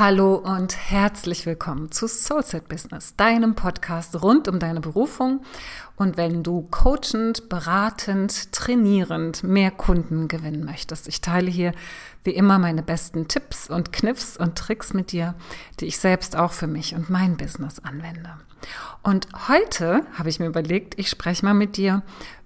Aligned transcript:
Hallo 0.00 0.36
und 0.36 0.78
herzlich 0.90 1.44
willkommen 1.44 1.92
zu 1.92 2.08
Soulset 2.08 2.68
Business, 2.68 3.16
deinem 3.16 3.54
Podcast 3.54 4.22
rund 4.22 4.48
um 4.48 4.58
deine 4.58 4.80
Berufung. 4.80 5.42
Und 5.94 6.16
wenn 6.16 6.42
du 6.42 6.66
coachend, 6.70 7.50
beratend, 7.50 8.50
trainierend 8.50 9.44
mehr 9.44 9.70
Kunden 9.70 10.26
gewinnen 10.26 10.64
möchtest, 10.64 11.06
ich 11.06 11.20
teile 11.20 11.50
hier 11.50 11.72
wie 12.24 12.30
immer 12.30 12.58
meine 12.58 12.82
besten 12.82 13.28
Tipps 13.28 13.68
und 13.68 13.92
Kniffs 13.92 14.38
und 14.38 14.56
Tricks 14.56 14.94
mit 14.94 15.12
dir, 15.12 15.34
die 15.80 15.84
ich 15.84 15.98
selbst 15.98 16.34
auch 16.34 16.52
für 16.52 16.66
mich 16.66 16.94
und 16.94 17.10
mein 17.10 17.36
Business 17.36 17.78
anwende. 17.80 18.38
Und 19.02 19.28
heute 19.48 20.06
habe 20.14 20.30
ich 20.30 20.40
mir 20.40 20.46
überlegt, 20.46 20.98
ich 20.98 21.10
spreche 21.10 21.44
mal 21.44 21.52
mit 21.52 21.76
dir 21.76 22.02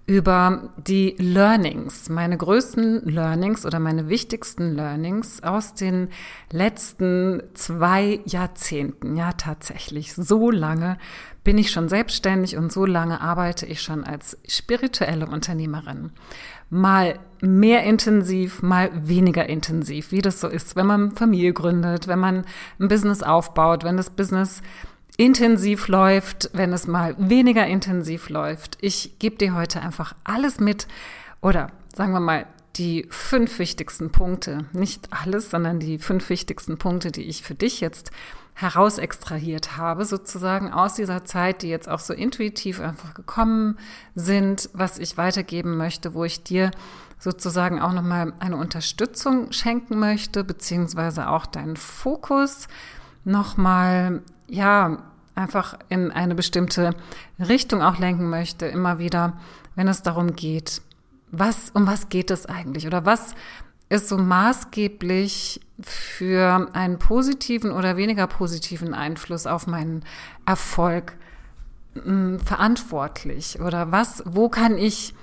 über 0.06 0.70
die 0.76 1.14
Learnings, 1.18 2.10
meine 2.10 2.36
größten 2.36 3.06
Learnings 3.06 3.64
oder 3.64 3.78
meine 3.78 4.08
wichtigsten 4.08 4.74
Learnings 4.74 5.42
aus 5.42 5.74
den 5.74 6.08
letzten 6.50 7.42
zwei 7.54 8.20
Jahrzehnten. 8.26 9.16
Ja, 9.16 9.32
tatsächlich. 9.32 10.12
So 10.14 10.50
lange 10.50 10.98
bin 11.42 11.56
ich 11.56 11.70
schon 11.70 11.88
selbstständig 11.88 12.56
und 12.56 12.70
so 12.70 12.84
lange 12.84 13.22
arbeite 13.22 13.64
ich 13.64 13.80
schon 13.80 14.04
als 14.04 14.38
spirituelle 14.46 15.26
Unternehmerin. 15.26 16.10
Mal 16.68 17.18
mehr 17.40 17.84
intensiv, 17.84 18.62
mal 18.62 18.90
weniger 19.08 19.48
intensiv, 19.48 20.12
wie 20.12 20.22
das 20.22 20.40
so 20.40 20.48
ist, 20.48 20.76
wenn 20.76 20.86
man 20.86 21.12
Familie 21.12 21.54
gründet, 21.54 22.08
wenn 22.08 22.18
man 22.18 22.44
ein 22.78 22.88
Business 22.88 23.22
aufbaut, 23.22 23.84
wenn 23.84 23.96
das 23.96 24.10
Business 24.10 24.62
intensiv 25.16 25.88
läuft, 25.88 26.50
wenn 26.52 26.72
es 26.72 26.86
mal 26.86 27.14
weniger 27.18 27.66
intensiv 27.66 28.28
läuft. 28.28 28.78
Ich 28.80 29.18
gebe 29.18 29.36
dir 29.36 29.54
heute 29.54 29.80
einfach 29.80 30.14
alles 30.24 30.58
mit 30.58 30.88
oder 31.40 31.70
sagen 31.94 32.12
wir 32.12 32.20
mal 32.20 32.46
die 32.76 33.06
fünf 33.10 33.60
wichtigsten 33.60 34.10
Punkte, 34.10 34.66
nicht 34.72 35.08
alles, 35.12 35.50
sondern 35.50 35.78
die 35.78 35.98
fünf 35.98 36.28
wichtigsten 36.28 36.76
Punkte, 36.78 37.12
die 37.12 37.22
ich 37.22 37.42
für 37.42 37.54
dich 37.54 37.80
jetzt 37.80 38.10
herausextrahiert 38.54 39.76
habe, 39.76 40.04
sozusagen 40.04 40.72
aus 40.72 40.94
dieser 40.94 41.24
Zeit, 41.24 41.62
die 41.62 41.68
jetzt 41.68 41.88
auch 41.88 41.98
so 41.98 42.12
intuitiv 42.12 42.80
einfach 42.80 43.14
gekommen 43.14 43.78
sind, 44.14 44.70
was 44.72 44.98
ich 44.98 45.16
weitergeben 45.16 45.76
möchte, 45.76 46.14
wo 46.14 46.24
ich 46.24 46.42
dir 46.42 46.70
sozusagen 47.18 47.80
auch 47.80 47.92
nochmal 47.92 48.32
eine 48.38 48.56
Unterstützung 48.56 49.50
schenken 49.52 49.98
möchte, 49.98 50.44
beziehungsweise 50.44 51.28
auch 51.28 51.46
deinen 51.46 51.76
Fokus 51.76 52.68
nochmal 53.24 54.22
ja, 54.48 54.98
einfach 55.34 55.78
in 55.88 56.10
eine 56.10 56.34
bestimmte 56.34 56.94
Richtung 57.38 57.82
auch 57.82 57.98
lenken 57.98 58.30
möchte, 58.30 58.66
immer 58.66 58.98
wieder, 58.98 59.34
wenn 59.74 59.88
es 59.88 60.02
darum 60.02 60.36
geht, 60.36 60.82
was, 61.30 61.70
um 61.70 61.86
was 61.86 62.08
geht 62.08 62.30
es 62.30 62.46
eigentlich? 62.46 62.86
Oder 62.86 63.04
was 63.04 63.34
ist 63.88 64.08
so 64.08 64.16
maßgeblich 64.16 65.60
für 65.80 66.68
einen 66.72 66.98
positiven 66.98 67.72
oder 67.72 67.96
weniger 67.96 68.26
positiven 68.26 68.94
Einfluss 68.94 69.46
auf 69.46 69.66
meinen 69.66 70.04
Erfolg 70.46 71.16
mh, 71.94 72.02
hm, 72.04 72.40
verantwortlich? 72.40 73.60
Oder 73.60 73.90
was, 73.90 74.22
wo 74.26 74.48
kann 74.48 74.78
ich 74.78 75.14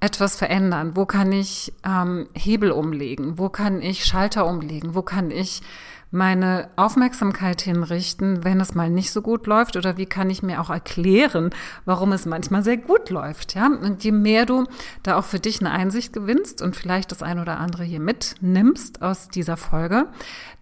etwas 0.00 0.36
verändern, 0.36 0.96
wo 0.96 1.06
kann 1.06 1.32
ich 1.32 1.72
ähm, 1.82 2.28
Hebel 2.34 2.72
umlegen, 2.72 3.38
wo 3.38 3.48
kann 3.48 3.80
ich 3.80 4.04
Schalter 4.04 4.46
umlegen, 4.46 4.94
wo 4.94 5.00
kann 5.00 5.30
ich 5.30 5.62
meine 6.10 6.70
Aufmerksamkeit 6.76 7.60
hinrichten, 7.60 8.44
wenn 8.44 8.60
es 8.60 8.74
mal 8.74 8.90
nicht 8.90 9.10
so 9.10 9.22
gut 9.22 9.46
läuft 9.46 9.76
oder 9.76 9.96
wie 9.96 10.06
kann 10.06 10.30
ich 10.30 10.42
mir 10.42 10.60
auch 10.60 10.70
erklären, 10.70 11.50
warum 11.84 12.12
es 12.12 12.26
manchmal 12.26 12.62
sehr 12.62 12.76
gut 12.76 13.10
läuft, 13.10 13.54
ja? 13.54 13.66
Und 13.66 14.04
je 14.04 14.12
mehr 14.12 14.46
du 14.46 14.64
da 15.02 15.16
auch 15.16 15.24
für 15.24 15.40
dich 15.40 15.60
eine 15.60 15.72
Einsicht 15.72 16.12
gewinnst 16.12 16.62
und 16.62 16.76
vielleicht 16.76 17.10
das 17.10 17.22
ein 17.22 17.38
oder 17.38 17.58
andere 17.58 17.84
hier 17.84 18.00
mitnimmst 18.00 19.02
aus 19.02 19.28
dieser 19.28 19.56
Folge, 19.56 20.06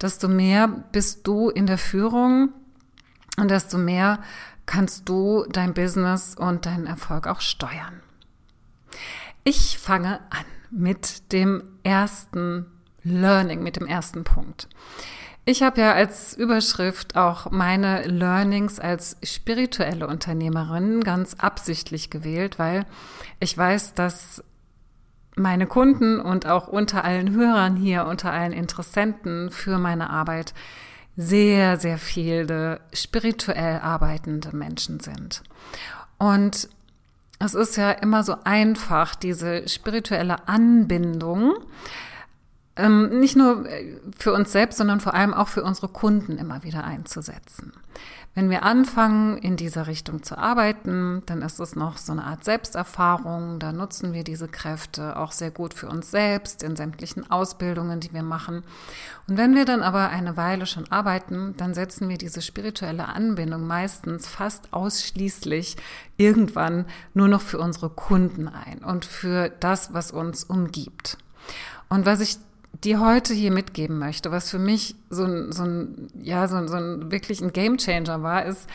desto 0.00 0.28
mehr 0.28 0.68
bist 0.68 1.26
du 1.26 1.50
in 1.50 1.66
der 1.66 1.78
Führung 1.78 2.50
und 3.36 3.50
desto 3.50 3.78
mehr 3.78 4.20
kannst 4.66 5.08
du 5.08 5.44
dein 5.50 5.74
Business 5.74 6.34
und 6.34 6.66
deinen 6.66 6.86
Erfolg 6.86 7.26
auch 7.26 7.40
steuern. 7.40 8.00
Ich 9.44 9.78
fange 9.78 10.20
an 10.30 10.44
mit 10.70 11.32
dem 11.32 11.64
ersten 11.82 12.66
Learning, 13.02 13.62
mit 13.62 13.76
dem 13.76 13.86
ersten 13.86 14.24
Punkt. 14.24 14.68
Ich 15.44 15.62
habe 15.62 15.80
ja 15.80 15.92
als 15.92 16.34
Überschrift 16.34 17.16
auch 17.16 17.50
meine 17.50 18.02
Learnings 18.02 18.78
als 18.78 19.16
spirituelle 19.24 20.06
Unternehmerin 20.06 21.02
ganz 21.02 21.34
absichtlich 21.34 22.10
gewählt, 22.10 22.60
weil 22.60 22.86
ich 23.40 23.58
weiß, 23.58 23.94
dass 23.94 24.44
meine 25.34 25.66
Kunden 25.66 26.20
und 26.20 26.46
auch 26.46 26.68
unter 26.68 27.04
allen 27.04 27.34
Hörern 27.34 27.74
hier, 27.74 28.06
unter 28.06 28.30
allen 28.30 28.52
Interessenten 28.52 29.50
für 29.50 29.78
meine 29.78 30.10
Arbeit 30.10 30.54
sehr, 31.16 31.76
sehr 31.76 31.98
viele 31.98 32.80
spirituell 32.92 33.80
arbeitende 33.80 34.54
Menschen 34.56 35.00
sind. 35.00 35.42
Und 36.18 36.68
es 37.40 37.54
ist 37.54 37.76
ja 37.76 37.90
immer 37.90 38.22
so 38.22 38.36
einfach, 38.44 39.16
diese 39.16 39.68
spirituelle 39.68 40.46
Anbindung 40.46 41.54
ähm, 42.76 43.20
nicht 43.20 43.36
nur 43.36 43.68
äh, 43.68 44.00
für 44.18 44.32
uns 44.32 44.52
selbst, 44.52 44.78
sondern 44.78 45.00
vor 45.00 45.14
allem 45.14 45.34
auch 45.34 45.48
für 45.48 45.62
unsere 45.62 45.88
Kunden 45.88 46.38
immer 46.38 46.62
wieder 46.64 46.84
einzusetzen. 46.84 47.72
Wenn 48.34 48.48
wir 48.48 48.62
anfangen, 48.62 49.36
in 49.36 49.58
dieser 49.58 49.86
Richtung 49.86 50.22
zu 50.22 50.38
arbeiten, 50.38 51.22
dann 51.26 51.42
ist 51.42 51.60
es 51.60 51.76
noch 51.76 51.98
so 51.98 52.12
eine 52.12 52.24
Art 52.24 52.44
Selbsterfahrung. 52.44 53.58
Da 53.58 53.72
nutzen 53.72 54.14
wir 54.14 54.24
diese 54.24 54.48
Kräfte 54.48 55.18
auch 55.18 55.32
sehr 55.32 55.50
gut 55.50 55.74
für 55.74 55.86
uns 55.86 56.10
selbst 56.10 56.62
in 56.62 56.74
sämtlichen 56.74 57.30
Ausbildungen, 57.30 58.00
die 58.00 58.14
wir 58.14 58.22
machen. 58.22 58.62
Und 59.28 59.36
wenn 59.36 59.54
wir 59.54 59.66
dann 59.66 59.82
aber 59.82 60.08
eine 60.08 60.38
Weile 60.38 60.64
schon 60.64 60.90
arbeiten, 60.90 61.54
dann 61.58 61.74
setzen 61.74 62.08
wir 62.08 62.16
diese 62.16 62.40
spirituelle 62.40 63.06
Anbindung 63.06 63.66
meistens 63.66 64.26
fast 64.26 64.72
ausschließlich 64.72 65.76
irgendwann 66.16 66.86
nur 67.12 67.28
noch 67.28 67.42
für 67.42 67.58
unsere 67.58 67.90
Kunden 67.90 68.48
ein 68.48 68.78
und 68.78 69.04
für 69.04 69.50
das, 69.50 69.92
was 69.92 70.10
uns 70.10 70.44
umgibt. 70.44 71.18
Und 71.90 72.06
was 72.06 72.20
ich 72.20 72.38
dir 72.84 73.00
heute 73.00 73.34
hier 73.34 73.50
mitgeben 73.52 73.98
möchte, 73.98 74.30
was 74.30 74.50
für 74.50 74.58
mich 74.58 74.94
so 75.10 75.24
ein, 75.24 75.52
so 75.52 75.64
ein 75.64 76.08
ja, 76.20 76.48
so 76.48 76.56
ein, 76.56 76.68
so 76.68 76.76
ein 76.76 77.10
wirklich 77.10 77.40
ein 77.40 77.52
Gamechanger 77.52 78.22
war, 78.22 78.44
ist, 78.44 78.68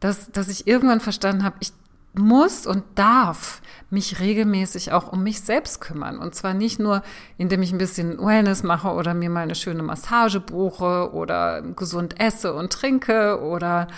dass, 0.00 0.30
dass 0.30 0.48
ich 0.48 0.66
irgendwann 0.66 1.00
verstanden 1.00 1.44
habe, 1.44 1.56
ich 1.60 1.72
muss 2.14 2.66
und 2.66 2.84
darf 2.94 3.60
mich 3.90 4.20
regelmäßig 4.20 4.92
auch 4.92 5.12
um 5.12 5.22
mich 5.22 5.40
selbst 5.40 5.80
kümmern. 5.80 6.18
Und 6.18 6.34
zwar 6.34 6.52
nicht 6.52 6.78
nur, 6.78 7.02
indem 7.38 7.62
ich 7.62 7.72
ein 7.72 7.78
bisschen 7.78 8.18
Wellness 8.18 8.62
mache 8.62 8.88
oder 8.88 9.14
mir 9.14 9.30
mal 9.30 9.42
eine 9.42 9.54
schöne 9.54 9.82
Massage 9.82 10.40
buche 10.40 11.12
oder 11.12 11.62
gesund 11.62 12.20
esse 12.20 12.52
und 12.54 12.72
trinke 12.72 13.40
oder 13.40 13.88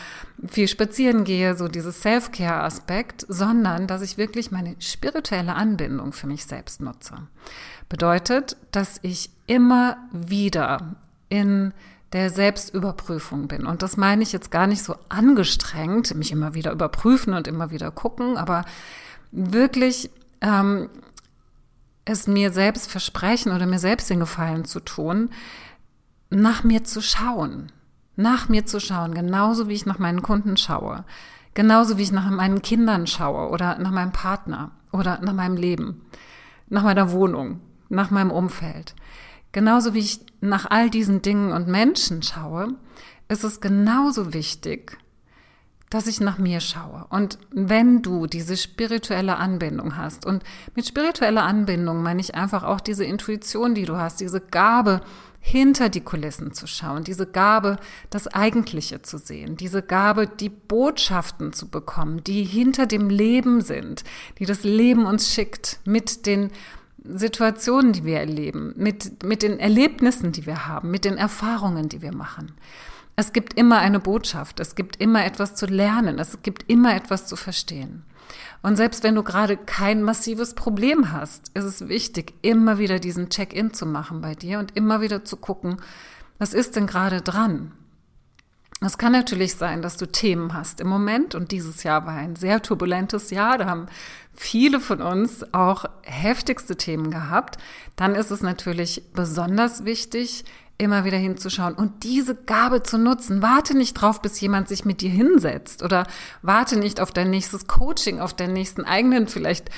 viel 0.47 0.69
spazieren 0.69 1.25
gehe, 1.25 1.57
so 1.57 1.69
dieses 1.69 2.03
Self-Care-Aspekt, 2.03 3.27
sondern 3.29 3.87
dass 3.87 4.03
ich 4.03 4.19
wirklich 4.19 4.51
meine 4.51 4.77
spirituelle 4.79 5.55
Anbindung 5.55 6.13
für 6.13 6.27
mich 6.27 6.45
selbst 6.45 6.81
nutze. 6.81 7.15
Bedeutet, 7.89 8.57
dass 8.71 9.01
ich 9.03 9.31
immer 9.47 9.97
wieder 10.13 10.97
in 11.29 11.73
der 12.13 12.31
Selbstüberprüfung 12.31 13.49
bin. 13.49 13.67
Und 13.67 13.83
das 13.83 13.97
meine 13.97 14.23
ich 14.23 14.33
jetzt 14.33 14.51
gar 14.51 14.67
nicht 14.67 14.83
so 14.83 14.97
angestrengt, 15.09 16.15
mich 16.15 16.33
immer 16.33 16.55
wieder 16.55 16.73
überprüfen 16.73 17.35
und 17.35 17.47
immer 17.47 17.71
wieder 17.71 17.91
gucken, 17.91 18.37
aber 18.37 18.65
wirklich 19.31 20.11
ähm, 20.41 20.89
es 22.05 22.27
mir 22.27 22.53
selbst 22.53 22.91
versprechen 22.91 23.53
oder 23.53 23.67
mir 23.67 23.79
selbst 23.79 24.11
den 24.11 24.21
Gefallen 24.21 24.65
zu 24.65 24.81
tun, 24.81 25.31
nach 26.31 26.65
mir 26.65 26.85
zu 26.85 27.01
schauen. 27.01 27.71
Nach 28.17 28.49
mir 28.49 28.67
zu 28.67 28.81
schauen, 28.81 29.15
genauso 29.15 29.69
wie 29.69 29.75
ich 29.75 29.87
nach 29.87 29.99
meinen 29.99 30.23
Kunden 30.23 30.57
schaue. 30.57 31.05
Genauso 31.55 31.97
wie 31.97 32.03
ich 32.03 32.13
nach 32.13 32.29
meinen 32.31 32.61
Kindern 32.61 33.07
schaue 33.07 33.51
oder 33.51 33.79
nach 33.79 33.91
meinem 33.91 34.13
Partner 34.13 34.73
oder 34.93 35.21
nach 35.21 35.33
meinem 35.33 35.57
Leben, 35.57 36.03
nach 36.69 36.83
meiner 36.83 37.13
Wohnung 37.13 37.61
nach 37.91 38.11
meinem 38.11 38.31
Umfeld. 38.31 38.95
Genauso 39.53 39.95
wie 39.95 40.01
ich 40.01 40.21
nach 40.41 40.67
all 40.71 40.91
diesen 40.91 41.23
Dingen 41.23 41.53
und 41.53 41.69
Menschen 41.69 42.23
schaue, 42.23 42.75
ist 43.29 43.45
es 43.45 43.61
genauso 43.61 44.33
wichtig, 44.33 44.99
dass 45.91 46.07
ich 46.07 46.21
nach 46.21 46.39
mir 46.39 46.61
schaue. 46.61 47.07
Und 47.11 47.39
wenn 47.51 48.01
du 48.01 48.27
diese 48.27 48.57
spirituelle 48.57 49.37
Anbindung 49.37 49.97
hast, 49.97 50.25
und 50.25 50.45
mit 50.77 50.87
spiritueller 50.87 51.43
Anbindung 51.43 52.03
meine 52.03 52.21
ich 52.21 52.37
einfach 52.37 52.63
auch 52.63 52.81
diese 52.81 53.05
Intuition, 53.05 53.75
die 53.75 53.85
du 53.85 53.97
hast, 53.97 54.21
diese 54.21 54.41
Gabe, 54.41 55.01
hinter 55.43 55.89
die 55.89 56.03
Kulissen 56.03 56.53
zu 56.53 56.67
schauen, 56.67 57.03
diese 57.03 57.27
Gabe, 57.27 57.79
das 58.11 58.29
Eigentliche 58.29 59.03
zu 59.03 59.17
sehen, 59.17 59.57
diese 59.57 59.83
Gabe, 59.83 60.27
die 60.27 60.51
Botschaften 60.51 61.53
zu 61.55 61.69
bekommen, 61.69 62.23
die 62.23 62.45
hinter 62.45 62.87
dem 62.87 63.09
Leben 63.09 63.63
sind, 63.63 64.05
die 64.39 64.45
das 64.45 64.65
Leben 64.65 65.07
uns 65.07 65.33
schickt 65.33 65.81
mit 65.85 66.27
den 66.27 66.51
Situationen, 67.17 67.93
die 67.93 68.05
wir 68.05 68.19
erleben, 68.19 68.75
mit, 68.77 69.23
mit 69.23 69.43
den 69.43 69.59
Erlebnissen, 69.59 70.33
die 70.33 70.47
wir 70.47 70.67
haben, 70.67 70.91
mit 70.91 71.05
den 71.05 71.17
Erfahrungen, 71.17 71.89
die 71.89 72.03
wir 72.03 72.15
machen. 72.15 72.53
Es 73.17 73.33
gibt 73.33 73.55
immer 73.55 73.79
eine 73.79 74.01
Botschaft, 74.01 74.61
es 74.61 74.75
gibt 74.75 74.97
immer 74.97 75.25
etwas 75.25 75.55
zu 75.55 75.67
lernen, 75.67 76.19
es 76.19 76.43
gibt 76.43 76.71
immer 76.71 76.95
etwas 76.95 77.27
zu 77.27 77.37
verstehen. 77.37 78.05
Und 78.63 78.77
selbst 78.77 79.03
wenn 79.03 79.15
du 79.15 79.23
gerade 79.23 79.57
kein 79.57 80.03
massives 80.03 80.55
Problem 80.55 81.13
hast, 81.13 81.51
ist 81.55 81.65
es 81.65 81.89
wichtig, 81.89 82.35
immer 82.43 82.79
wieder 82.79 82.99
diesen 82.99 83.29
Check-in 83.29 83.73
zu 83.73 83.87
machen 83.87 84.21
bei 84.21 84.35
dir 84.35 84.59
und 84.59 84.77
immer 84.77 85.01
wieder 85.01 85.25
zu 85.25 85.37
gucken, 85.37 85.77
Was 86.39 86.55
ist 86.55 86.77
denn 86.77 86.87
gerade 86.87 87.21
dran? 87.21 87.73
Es 88.83 88.97
kann 88.97 89.13
natürlich 89.13 89.57
sein, 89.57 89.83
dass 89.83 89.99
du 89.99 90.07
Themen 90.07 90.55
hast 90.55 90.81
im 90.81 90.89
Moment 90.89 91.35
und 91.35 91.53
dieses 91.53 91.83
Jahr 91.83 92.07
war 92.07 92.15
ein 92.15 92.35
sehr 92.35 92.63
turbulentes 92.63 93.31
Jahr. 93.31 93.59
Da 93.59 93.67
haben 93.67 93.87
viele 94.33 94.81
von 94.81 95.03
uns 95.03 95.45
auch 95.53 95.85
heftigste 96.03 96.77
Themen 96.77 97.11
gehabt. 97.11 97.59
Dann 97.97 98.15
ist 98.15 98.31
es 98.31 98.43
natürlich 98.43 99.03
besonders 99.13 99.85
wichtig, 99.85 100.45
immer 100.79 101.05
wieder 101.05 101.19
hinzuschauen 101.19 101.75
und 101.75 102.05
diese 102.05 102.35
Gabe 102.35 102.83
zu 102.83 102.97
nutzen. 102.97 103.43
Warte 103.43 103.77
nicht 103.77 103.93
drauf, 103.95 104.23
bis 104.23 104.41
jemand 104.41 104.67
sich 104.69 104.87
mit 104.87 105.03
dir 105.03 105.11
hinsetzt 105.11 105.83
oder 105.83 106.07
warte 106.41 106.79
nicht 106.79 107.01
auf 107.01 107.13
dein 107.13 107.29
nächstes 107.29 107.67
Coaching, 107.67 108.19
auf 108.19 108.33
deinen 108.33 108.55
nächsten 108.55 108.87
eigenen 108.87 109.29
vielleicht 109.29 109.69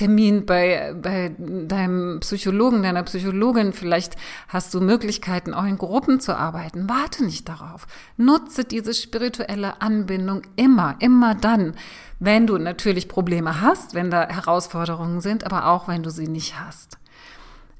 Termin 0.00 0.46
bei, 0.46 0.94
bei 0.96 1.30
deinem 1.38 2.20
Psychologen, 2.20 2.82
deiner 2.82 3.02
Psychologin. 3.02 3.74
Vielleicht 3.74 4.16
hast 4.48 4.72
du 4.72 4.80
Möglichkeiten, 4.80 5.52
auch 5.52 5.66
in 5.66 5.76
Gruppen 5.76 6.20
zu 6.20 6.34
arbeiten. 6.34 6.88
Warte 6.88 7.22
nicht 7.22 7.50
darauf. 7.50 7.86
Nutze 8.16 8.64
diese 8.64 8.94
spirituelle 8.94 9.82
Anbindung 9.82 10.40
immer, 10.56 10.96
immer 11.00 11.34
dann, 11.34 11.74
wenn 12.18 12.46
du 12.46 12.56
natürlich 12.56 13.08
Probleme 13.08 13.60
hast, 13.60 13.92
wenn 13.92 14.10
da 14.10 14.26
Herausforderungen 14.26 15.20
sind, 15.20 15.44
aber 15.44 15.66
auch 15.66 15.86
wenn 15.86 16.02
du 16.02 16.08
sie 16.08 16.28
nicht 16.28 16.58
hast. 16.58 16.96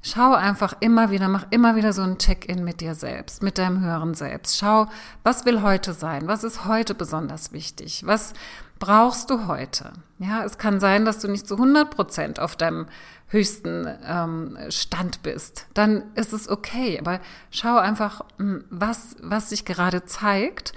Schau 0.03 0.35
einfach 0.35 0.75
immer 0.79 1.09
wieder, 1.09 1.27
mach 1.27 1.47
immer 1.49 1.75
wieder 1.75 1.91
so 1.91 2.03
ein 2.03 2.19
Check-in 2.19 2.63
mit 2.63 2.81
dir 2.81 2.93
selbst, 2.93 3.41
mit 3.41 3.57
deinem 3.57 3.81
höheren 3.81 4.13
Selbst. 4.13 4.59
Schau, 4.59 4.85
was 5.23 5.45
will 5.45 5.63
heute 5.63 5.93
sein? 5.93 6.27
Was 6.27 6.43
ist 6.43 6.65
heute 6.65 6.93
besonders 6.93 7.51
wichtig? 7.51 8.03
Was 8.05 8.33
brauchst 8.81 9.29
du 9.29 9.47
heute? 9.47 9.93
Ja, 10.19 10.43
es 10.43 10.57
kann 10.57 10.81
sein, 10.81 11.05
dass 11.05 11.19
du 11.19 11.29
nicht 11.29 11.47
zu 11.47 11.55
100 11.55 11.89
Prozent 11.89 12.39
auf 12.39 12.57
deinem 12.57 12.87
höchsten 13.27 13.87
ähm, 14.05 14.57
Stand 14.69 15.23
bist. 15.23 15.67
Dann 15.73 16.03
ist 16.15 16.33
es 16.33 16.49
okay. 16.49 16.99
Aber 16.99 17.21
schau 17.51 17.77
einfach, 17.77 18.25
hm, 18.37 18.65
was, 18.69 19.15
was 19.21 19.49
sich 19.49 19.63
gerade 19.63 20.03
zeigt. 20.03 20.73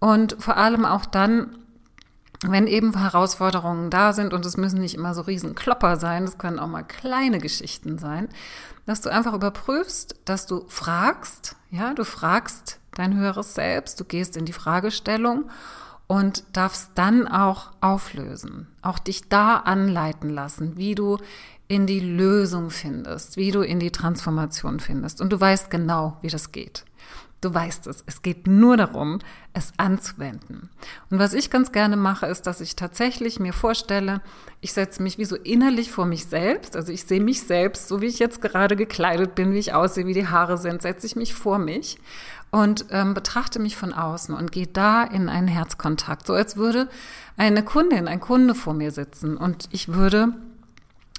Und 0.00 0.36
vor 0.40 0.56
allem 0.56 0.84
auch 0.84 1.06
dann, 1.06 1.58
wenn 2.44 2.66
eben 2.66 2.98
Herausforderungen 2.98 3.90
da 3.90 4.12
sind 4.12 4.34
und 4.34 4.44
es 4.44 4.56
müssen 4.56 4.80
nicht 4.80 4.96
immer 4.96 5.14
so 5.14 5.20
riesen 5.20 5.54
Klopper 5.54 5.96
sein, 5.96 6.24
es 6.24 6.38
können 6.38 6.58
auch 6.58 6.66
mal 6.66 6.82
kleine 6.82 7.38
Geschichten 7.38 7.98
sein, 7.98 8.28
dass 8.86 9.02
du 9.02 9.10
einfach 9.10 9.34
überprüfst, 9.34 10.16
dass 10.24 10.46
du 10.46 10.64
fragst, 10.68 11.54
ja, 11.70 11.94
du 11.94 12.04
fragst 12.04 12.80
dein 12.94 13.14
höheres 13.14 13.54
Selbst, 13.54 14.00
du 14.00 14.04
gehst 14.04 14.36
in 14.36 14.44
die 14.44 14.52
Fragestellung 14.52 15.50
und 16.12 16.44
darfst 16.52 16.90
dann 16.96 17.26
auch 17.26 17.70
auflösen, 17.80 18.66
auch 18.82 18.98
dich 18.98 19.30
da 19.30 19.56
anleiten 19.56 20.28
lassen, 20.28 20.76
wie 20.76 20.94
du 20.94 21.16
in 21.68 21.86
die 21.86 22.00
Lösung 22.00 22.68
findest, 22.68 23.38
wie 23.38 23.50
du 23.50 23.62
in 23.62 23.80
die 23.80 23.92
Transformation 23.92 24.78
findest 24.78 25.22
und 25.22 25.32
du 25.32 25.40
weißt 25.40 25.70
genau, 25.70 26.18
wie 26.20 26.28
das 26.28 26.52
geht. 26.52 26.84
Du 27.42 27.52
weißt 27.52 27.88
es. 27.88 28.04
Es 28.06 28.22
geht 28.22 28.46
nur 28.46 28.76
darum, 28.76 29.18
es 29.52 29.72
anzuwenden. 29.76 30.70
Und 31.10 31.18
was 31.18 31.34
ich 31.34 31.50
ganz 31.50 31.72
gerne 31.72 31.96
mache, 31.96 32.26
ist, 32.26 32.46
dass 32.46 32.60
ich 32.60 32.76
tatsächlich 32.76 33.40
mir 33.40 33.52
vorstelle, 33.52 34.20
ich 34.60 34.72
setze 34.72 35.02
mich 35.02 35.18
wie 35.18 35.24
so 35.24 35.34
innerlich 35.34 35.90
vor 35.90 36.06
mich 36.06 36.26
selbst. 36.26 36.76
Also 36.76 36.92
ich 36.92 37.04
sehe 37.04 37.20
mich 37.20 37.42
selbst, 37.42 37.88
so 37.88 38.00
wie 38.00 38.06
ich 38.06 38.20
jetzt 38.20 38.42
gerade 38.42 38.76
gekleidet 38.76 39.34
bin, 39.34 39.52
wie 39.52 39.58
ich 39.58 39.74
aussehe, 39.74 40.06
wie 40.06 40.14
die 40.14 40.28
Haare 40.28 40.56
sind, 40.56 40.82
setze 40.82 41.04
ich 41.04 41.16
mich 41.16 41.34
vor 41.34 41.58
mich 41.58 41.98
und 42.52 42.86
ähm, 42.90 43.12
betrachte 43.12 43.58
mich 43.58 43.76
von 43.76 43.92
außen 43.92 44.36
und 44.36 44.52
gehe 44.52 44.68
da 44.68 45.02
in 45.02 45.28
einen 45.28 45.48
Herzkontakt. 45.48 46.28
So 46.28 46.34
als 46.34 46.56
würde 46.56 46.88
eine 47.36 47.64
Kundin, 47.64 48.06
ein 48.06 48.20
Kunde 48.20 48.54
vor 48.54 48.74
mir 48.74 48.92
sitzen 48.92 49.36
und 49.36 49.68
ich 49.72 49.88
würde 49.88 50.28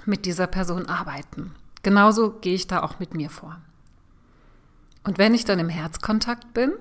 mit 0.06 0.26
dieser 0.26 0.48
Person 0.48 0.86
arbeiten. 0.86 1.54
Genauso 1.82 2.30
gehe 2.30 2.56
ich 2.56 2.68
da 2.68 2.82
auch 2.82 3.00
mit 3.00 3.14
mir 3.14 3.30
vor. 3.30 3.58
Und 5.04 5.18
wenn 5.18 5.34
ich 5.34 5.46
dann 5.46 5.60
im 5.60 5.70
Herzkontakt 5.70 6.54
bin, 6.54 6.74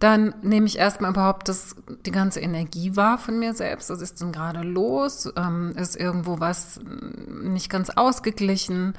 dann 0.00 0.34
nehme 0.42 0.66
ich 0.66 0.78
erstmal 0.78 1.10
überhaupt 1.10 1.48
das, 1.48 1.76
die 2.04 2.10
ganze 2.10 2.40
Energie 2.40 2.96
wahr 2.96 3.16
von 3.16 3.38
mir 3.38 3.54
selbst. 3.54 3.90
Was 3.90 4.02
ist 4.02 4.20
denn 4.20 4.32
gerade 4.32 4.60
los? 4.62 5.32
Ähm, 5.36 5.72
ist 5.76 5.96
irgendwo 5.96 6.40
was 6.40 6.80
nicht 7.28 7.70
ganz 7.70 7.90
ausgeglichen? 7.90 8.94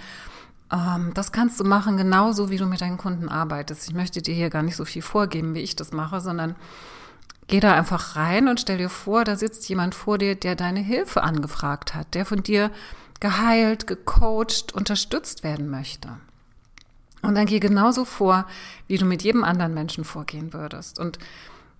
Ähm, 0.72 1.12
das 1.13 1.31
kannst 1.31 1.60
du 1.60 1.63
machen, 1.63 1.98
genauso 1.98 2.50
wie 2.50 2.57
du 2.57 2.66
mit 2.66 2.81
deinen 2.81 2.98
Kunden 2.98 3.30
arbeitest. 3.30 3.88
Ich 3.88 3.94
möchte 3.94 4.22
dir 4.22 4.34
hier 4.34 4.50
gar 4.50 4.63
nicht 4.63 4.78
so 4.78 4.86
viel 4.86 5.01
vorgeben, 5.01 5.54
wie 5.54 5.62
ich 5.62 5.75
das 5.75 5.92
mache, 5.92 6.22
sondern 6.22 6.56
geh 7.48 7.60
da 7.60 7.75
einfach 7.75 8.16
rein 8.16 8.48
und 8.48 8.60
stell 8.60 8.78
dir 8.78 8.90
vor, 8.90 9.25
da 9.25 9.36
sitzt 9.36 9.68
jemand 9.69 9.94
vor 9.94 10.18
dir, 10.18 10.36
der 10.36 10.56
deine 10.56 10.80
Hilfe 10.80 11.22
angefragt 11.22 11.94
hat, 11.94 12.16
der 12.16 12.25
von 12.25 12.42
dir 12.42 12.72
geheilt, 13.19 13.86
gecoacht, 13.86 14.74
unterstützt 14.74 15.44
werden 15.44 15.69
möchte. 15.69 16.10
Und 17.25 17.36
dann 17.36 17.45
geh 17.45 17.60
genauso 17.60 18.06
vor, 18.06 18.45
wie 18.88 18.98
du 18.98 19.06
mit 19.06 19.24
jedem 19.24 19.44
anderen 19.44 19.74
Menschen 19.74 20.04
vorgehen 20.04 20.54
würdest. 20.54 21.00
Und 21.00 21.19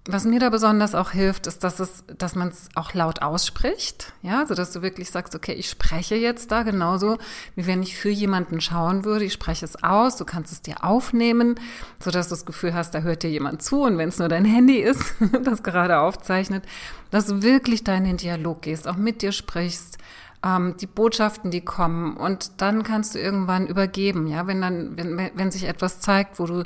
was 0.08 0.24
mir 0.24 0.40
da 0.40 0.52
besonders 0.52 0.94
auch 0.94 1.12
hilft, 1.12 1.48
ist, 1.48 1.64
dass 1.64 1.80
es, 1.80 2.04
dass 2.20 2.36
man 2.36 2.50
es 2.50 2.70
auch 2.76 2.94
laut 2.94 3.24
ausspricht, 3.24 4.14
ja, 4.22 4.46
so 4.46 4.54
dass 4.54 4.72
du 4.72 4.84
wirklich 4.84 5.10
sagst, 5.10 5.34
okay, 5.34 5.54
ich 5.54 5.68
spreche 5.68 6.14
jetzt 6.14 6.52
da 6.52 6.62
genauso, 6.62 7.18
wie 7.56 7.66
wenn 7.66 7.82
ich 7.82 7.98
für 7.98 8.10
jemanden 8.10 8.62
schauen 8.62 9.04
würde. 9.04 9.26
Ich 9.26 9.34
spreche 9.34 9.66
es 9.66 9.82
aus, 9.82 10.16
du 10.16 10.24
kannst 10.24 10.52
es 10.52 10.62
dir 10.62 10.84
aufnehmen, 10.84 11.56
so 12.00 12.12
dass 12.12 12.28
du 12.28 12.36
das 12.36 12.46
Gefühl 12.46 12.76
hast, 12.76 12.94
da 12.94 13.00
hört 13.00 13.24
dir 13.24 13.32
jemand 13.32 13.64
zu 13.64 13.82
und 13.82 13.98
wenn 13.98 14.10
es 14.10 14.20
nur 14.20 14.30
dein 14.30 14.46
Handy 14.46 14.78
ist, 14.78 15.16
das 15.44 15.64
gerade 15.64 15.98
aufzeichnet, 16.00 16.64
dass 17.10 17.26
du 17.26 17.42
wirklich 17.42 17.84
da 17.84 17.96
in 17.96 18.04
den 18.04 18.18
Dialog 18.18 18.62
gehst, 18.62 18.88
auch 18.88 18.98
mit 18.98 19.24
dir 19.24 19.32
sprichst, 19.32 19.98
ähm, 20.46 20.76
die 20.80 20.88
Botschaften, 20.88 21.50
die 21.50 21.62
kommen. 21.62 22.16
Und 22.16 22.62
dann 22.62 22.84
kannst 22.84 23.16
du 23.16 23.20
irgendwann 23.20 23.68
übergeben, 23.68 24.28
ja, 24.28 24.48
wenn 24.48 24.62
dann, 24.62 24.96
wenn, 24.98 25.32
wenn 25.34 25.52
sich 25.52 25.66
etwas 25.66 26.00
zeigt, 26.00 26.40
wo 26.40 26.46
du 26.46 26.64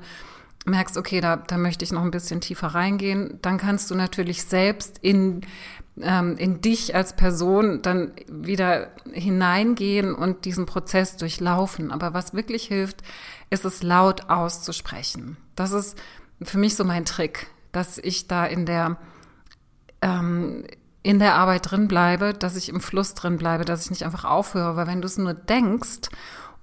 merkst, 0.65 0.97
okay, 0.97 1.21
da, 1.21 1.37
da 1.37 1.57
möchte 1.57 1.85
ich 1.85 1.91
noch 1.91 2.03
ein 2.03 2.11
bisschen 2.11 2.41
tiefer 2.41 2.67
reingehen, 2.67 3.39
dann 3.41 3.57
kannst 3.57 3.89
du 3.89 3.95
natürlich 3.95 4.43
selbst 4.43 4.97
in, 5.01 5.41
ähm, 6.01 6.35
in 6.37 6.59
dich 6.59 6.93
als 6.93 7.15
Person 7.15 7.81
dann 7.81 8.11
wieder 8.27 8.89
hineingehen 9.13 10.13
und 10.13 10.43
diesen 10.43 10.65
Prozess 10.65 11.15
durchlaufen. 11.15 11.91
Aber 11.91 12.13
was 12.13 12.33
wirklich 12.33 12.65
hilft, 12.65 13.01
ist 13.49 13.63
es 13.63 13.81
laut 13.81 14.29
auszusprechen. 14.29 15.37
Das 15.55 15.71
ist 15.71 15.97
für 16.41 16.57
mich 16.57 16.75
so 16.75 16.83
mein 16.83 17.05
Trick, 17.05 17.47
dass 17.71 17.97
ich 17.97 18.27
da 18.27 18.45
in 18.45 18.65
der 18.65 18.97
ähm, 20.01 20.65
in 21.01 21.19
der 21.19 21.35
Arbeit 21.35 21.71
drin 21.71 21.87
bleibe, 21.87 22.33
dass 22.33 22.55
ich 22.55 22.69
im 22.69 22.81
Fluss 22.81 23.13
drin 23.13 23.37
bleibe, 23.37 23.65
dass 23.65 23.85
ich 23.85 23.89
nicht 23.89 24.03
einfach 24.03 24.25
aufhöre, 24.25 24.75
weil 24.75 24.87
wenn 24.87 25.01
du 25.01 25.05
es 25.05 25.17
nur 25.17 25.33
denkst 25.33 26.09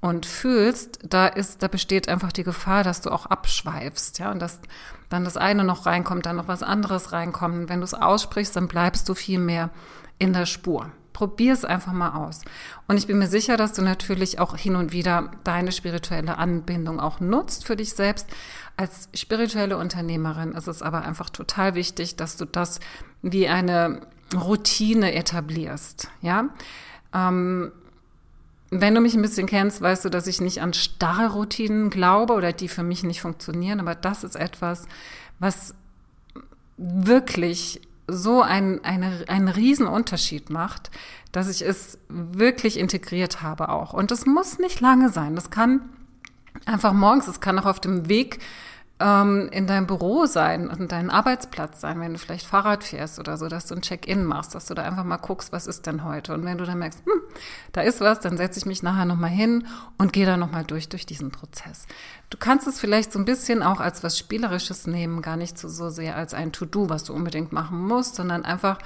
und 0.00 0.26
fühlst, 0.26 1.00
da 1.04 1.26
ist, 1.26 1.62
da 1.62 1.68
besteht 1.68 2.08
einfach 2.08 2.32
die 2.32 2.44
Gefahr, 2.44 2.84
dass 2.84 3.00
du 3.00 3.10
auch 3.10 3.26
abschweifst, 3.26 4.18
ja, 4.18 4.30
und 4.30 4.40
dass 4.40 4.60
dann 5.08 5.24
das 5.24 5.36
eine 5.36 5.64
noch 5.64 5.86
reinkommt, 5.86 6.26
dann 6.26 6.36
noch 6.36 6.48
was 6.48 6.62
anderes 6.62 7.12
reinkommt. 7.12 7.68
Wenn 7.68 7.80
du 7.80 7.84
es 7.84 7.94
aussprichst, 7.94 8.56
dann 8.56 8.68
bleibst 8.68 9.08
du 9.08 9.14
viel 9.14 9.38
mehr 9.38 9.70
in 10.18 10.32
der 10.32 10.46
Spur. 10.46 10.90
Probier 11.12 11.54
es 11.54 11.64
einfach 11.64 11.92
mal 11.92 12.10
aus. 12.10 12.42
Und 12.88 12.98
ich 12.98 13.06
bin 13.06 13.18
mir 13.18 13.28
sicher, 13.28 13.56
dass 13.56 13.72
du 13.72 13.80
natürlich 13.80 14.38
auch 14.38 14.54
hin 14.56 14.76
und 14.76 14.92
wieder 14.92 15.30
deine 15.44 15.72
spirituelle 15.72 16.36
Anbindung 16.36 17.00
auch 17.00 17.20
nutzt 17.20 17.66
für 17.66 17.76
dich 17.76 17.94
selbst. 17.94 18.28
Als 18.76 19.08
spirituelle 19.14 19.78
Unternehmerin 19.78 20.52
ist 20.52 20.68
es 20.68 20.82
aber 20.82 21.02
einfach 21.02 21.30
total 21.30 21.74
wichtig, 21.74 22.16
dass 22.16 22.36
du 22.36 22.44
das 22.44 22.80
wie 23.22 23.48
eine 23.48 24.02
Routine 24.34 25.14
etablierst. 25.14 26.10
Ja, 26.20 26.48
ähm, 27.14 27.72
wenn 28.70 28.94
du 28.94 29.00
mich 29.00 29.14
ein 29.14 29.22
bisschen 29.22 29.46
kennst, 29.46 29.80
weißt 29.80 30.04
du, 30.04 30.08
dass 30.08 30.26
ich 30.26 30.40
nicht 30.40 30.60
an 30.60 30.72
starre 30.72 31.32
Routinen 31.32 31.90
glaube 31.90 32.34
oder 32.34 32.52
die 32.52 32.68
für 32.68 32.82
mich 32.82 33.04
nicht 33.04 33.20
funktionieren. 33.20 33.80
Aber 33.80 33.94
das 33.94 34.24
ist 34.24 34.34
etwas, 34.34 34.86
was 35.38 35.74
wirklich 36.76 37.80
so 38.08 38.42
ein, 38.42 38.84
eine, 38.84 39.24
einen 39.28 39.48
riesen 39.48 39.86
Unterschied 39.86 40.50
macht, 40.50 40.90
dass 41.32 41.48
ich 41.48 41.62
es 41.62 41.98
wirklich 42.08 42.78
integriert 42.78 43.42
habe 43.42 43.68
auch. 43.68 43.92
Und 43.92 44.10
das 44.10 44.26
muss 44.26 44.58
nicht 44.58 44.80
lange 44.80 45.10
sein. 45.10 45.34
Das 45.34 45.50
kann 45.50 45.88
einfach 46.64 46.92
morgens, 46.92 47.28
es 47.28 47.40
kann 47.40 47.58
auch 47.58 47.66
auf 47.66 47.80
dem 47.80 48.08
Weg 48.08 48.40
ähm, 48.98 49.48
in 49.52 49.66
deinem 49.66 49.86
Büro 49.86 50.24
sein 50.24 50.68
und 50.68 50.90
dein 50.90 51.10
Arbeitsplatz 51.10 51.80
sein, 51.80 52.00
wenn 52.00 52.14
du 52.14 52.18
vielleicht 52.18 52.46
Fahrrad 52.46 52.82
fährst 52.82 53.18
oder 53.18 53.36
so, 53.36 53.48
dass 53.48 53.66
du 53.66 53.74
ein 53.74 53.82
Check-in 53.82 54.24
machst, 54.24 54.54
dass 54.54 54.66
du 54.66 54.74
da 54.74 54.82
einfach 54.82 55.04
mal 55.04 55.18
guckst, 55.18 55.52
was 55.52 55.66
ist 55.66 55.86
denn 55.86 56.02
heute? 56.02 56.32
Und 56.32 56.44
wenn 56.46 56.56
du 56.56 56.64
dann 56.64 56.78
merkst, 56.78 57.04
hm, 57.04 57.20
da 57.72 57.82
ist 57.82 58.00
was, 58.00 58.20
dann 58.20 58.38
setze 58.38 58.58
ich 58.58 58.66
mich 58.66 58.82
nachher 58.82 59.04
nochmal 59.04 59.30
hin 59.30 59.66
und 59.98 60.14
gehe 60.14 60.24
da 60.24 60.38
nochmal 60.38 60.64
durch, 60.64 60.88
durch 60.88 61.04
diesen 61.04 61.30
Prozess. 61.30 61.86
Du 62.30 62.38
kannst 62.38 62.66
es 62.66 62.80
vielleicht 62.80 63.12
so 63.12 63.18
ein 63.18 63.26
bisschen 63.26 63.62
auch 63.62 63.80
als 63.80 64.02
was 64.02 64.18
Spielerisches 64.18 64.86
nehmen, 64.86 65.20
gar 65.20 65.36
nicht 65.36 65.58
so, 65.58 65.68
so 65.68 65.90
sehr 65.90 66.16
als 66.16 66.32
ein 66.32 66.52
To-Do, 66.52 66.88
was 66.88 67.04
du 67.04 67.12
unbedingt 67.12 67.52
machen 67.52 67.86
musst, 67.86 68.14
sondern 68.14 68.46
einfach 68.46 68.78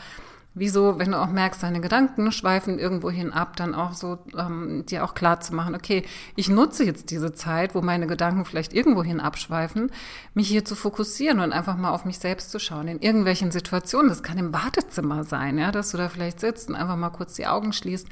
wieso, 0.54 0.98
wenn 0.98 1.12
du 1.12 1.20
auch 1.20 1.30
merkst, 1.30 1.62
deine 1.62 1.80
Gedanken 1.80 2.32
schweifen 2.32 2.78
irgendwohin 2.78 3.32
ab, 3.32 3.56
dann 3.56 3.74
auch 3.74 3.94
so 3.94 4.18
ähm, 4.36 4.84
dir 4.86 5.04
auch 5.04 5.14
klar 5.14 5.40
zu 5.40 5.54
machen, 5.54 5.74
okay, 5.74 6.02
ich 6.36 6.48
nutze 6.48 6.84
jetzt 6.84 7.10
diese 7.10 7.32
Zeit, 7.32 7.74
wo 7.74 7.82
meine 7.82 8.06
Gedanken 8.06 8.44
vielleicht 8.44 8.72
irgendwohin 8.72 9.20
abschweifen, 9.20 9.92
mich 10.34 10.48
hier 10.48 10.64
zu 10.64 10.74
fokussieren 10.74 11.40
und 11.40 11.52
einfach 11.52 11.76
mal 11.76 11.90
auf 11.90 12.04
mich 12.04 12.18
selbst 12.18 12.50
zu 12.50 12.58
schauen. 12.58 12.88
In 12.88 13.00
irgendwelchen 13.00 13.50
Situationen, 13.50 14.08
das 14.08 14.22
kann 14.22 14.38
im 14.38 14.50
Badezimmer 14.50 15.24
sein, 15.24 15.58
ja, 15.58 15.70
dass 15.70 15.92
du 15.92 15.98
da 15.98 16.08
vielleicht 16.08 16.40
sitzt 16.40 16.68
und 16.68 16.74
einfach 16.74 16.96
mal 16.96 17.10
kurz 17.10 17.34
die 17.34 17.46
Augen 17.46 17.72
schließt 17.72 18.08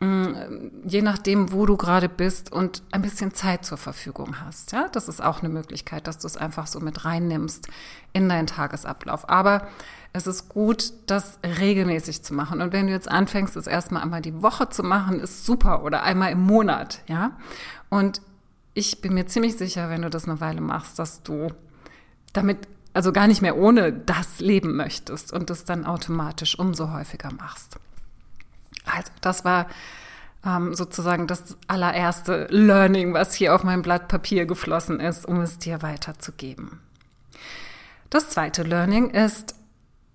je 0.00 1.02
nachdem, 1.02 1.52
wo 1.52 1.66
du 1.66 1.76
gerade 1.76 2.08
bist 2.08 2.52
und 2.52 2.84
ein 2.92 3.02
bisschen 3.02 3.34
Zeit 3.34 3.64
zur 3.64 3.78
Verfügung 3.78 4.40
hast. 4.44 4.70
Ja, 4.70 4.88
das 4.92 5.08
ist 5.08 5.20
auch 5.20 5.40
eine 5.40 5.48
Möglichkeit, 5.48 6.06
dass 6.06 6.18
du 6.18 6.28
es 6.28 6.36
einfach 6.36 6.68
so 6.68 6.78
mit 6.78 7.04
reinnimmst 7.04 7.66
in 8.12 8.28
deinen 8.28 8.46
Tagesablauf. 8.46 9.28
Aber 9.28 9.66
es 10.12 10.28
ist 10.28 10.48
gut, 10.48 10.92
das 11.06 11.40
regelmäßig 11.42 12.22
zu 12.22 12.32
machen. 12.32 12.62
Und 12.62 12.72
wenn 12.72 12.86
du 12.86 12.92
jetzt 12.92 13.10
anfängst, 13.10 13.56
es 13.56 13.66
erstmal 13.66 14.02
einmal 14.02 14.22
die 14.22 14.40
Woche 14.40 14.68
zu 14.68 14.84
machen, 14.84 15.18
ist 15.18 15.44
super 15.44 15.82
oder 15.82 16.04
einmal 16.04 16.30
im 16.30 16.42
Monat, 16.42 17.02
ja. 17.08 17.32
Und 17.88 18.22
ich 18.74 19.00
bin 19.00 19.14
mir 19.14 19.26
ziemlich 19.26 19.56
sicher, 19.56 19.90
wenn 19.90 20.02
du 20.02 20.10
das 20.10 20.28
eine 20.28 20.40
Weile 20.40 20.60
machst, 20.60 21.00
dass 21.00 21.24
du 21.24 21.48
damit 22.32 22.68
also 22.94 23.12
gar 23.12 23.26
nicht 23.26 23.42
mehr 23.42 23.56
ohne 23.56 23.92
das 23.92 24.38
leben 24.38 24.76
möchtest 24.76 25.32
und 25.32 25.50
das 25.50 25.64
dann 25.64 25.84
automatisch 25.86 26.56
umso 26.58 26.92
häufiger 26.92 27.32
machst. 27.32 27.78
Also 28.94 29.10
das 29.20 29.44
war 29.44 29.66
ähm, 30.44 30.74
sozusagen 30.74 31.26
das 31.26 31.56
allererste 31.66 32.46
Learning, 32.50 33.14
was 33.14 33.34
hier 33.34 33.54
auf 33.54 33.64
mein 33.64 33.82
Blatt 33.82 34.08
Papier 34.08 34.46
geflossen 34.46 35.00
ist, 35.00 35.26
um 35.26 35.40
es 35.40 35.58
dir 35.58 35.82
weiterzugeben. 35.82 36.80
Das 38.10 38.30
zweite 38.30 38.62
Learning 38.62 39.10
ist 39.10 39.54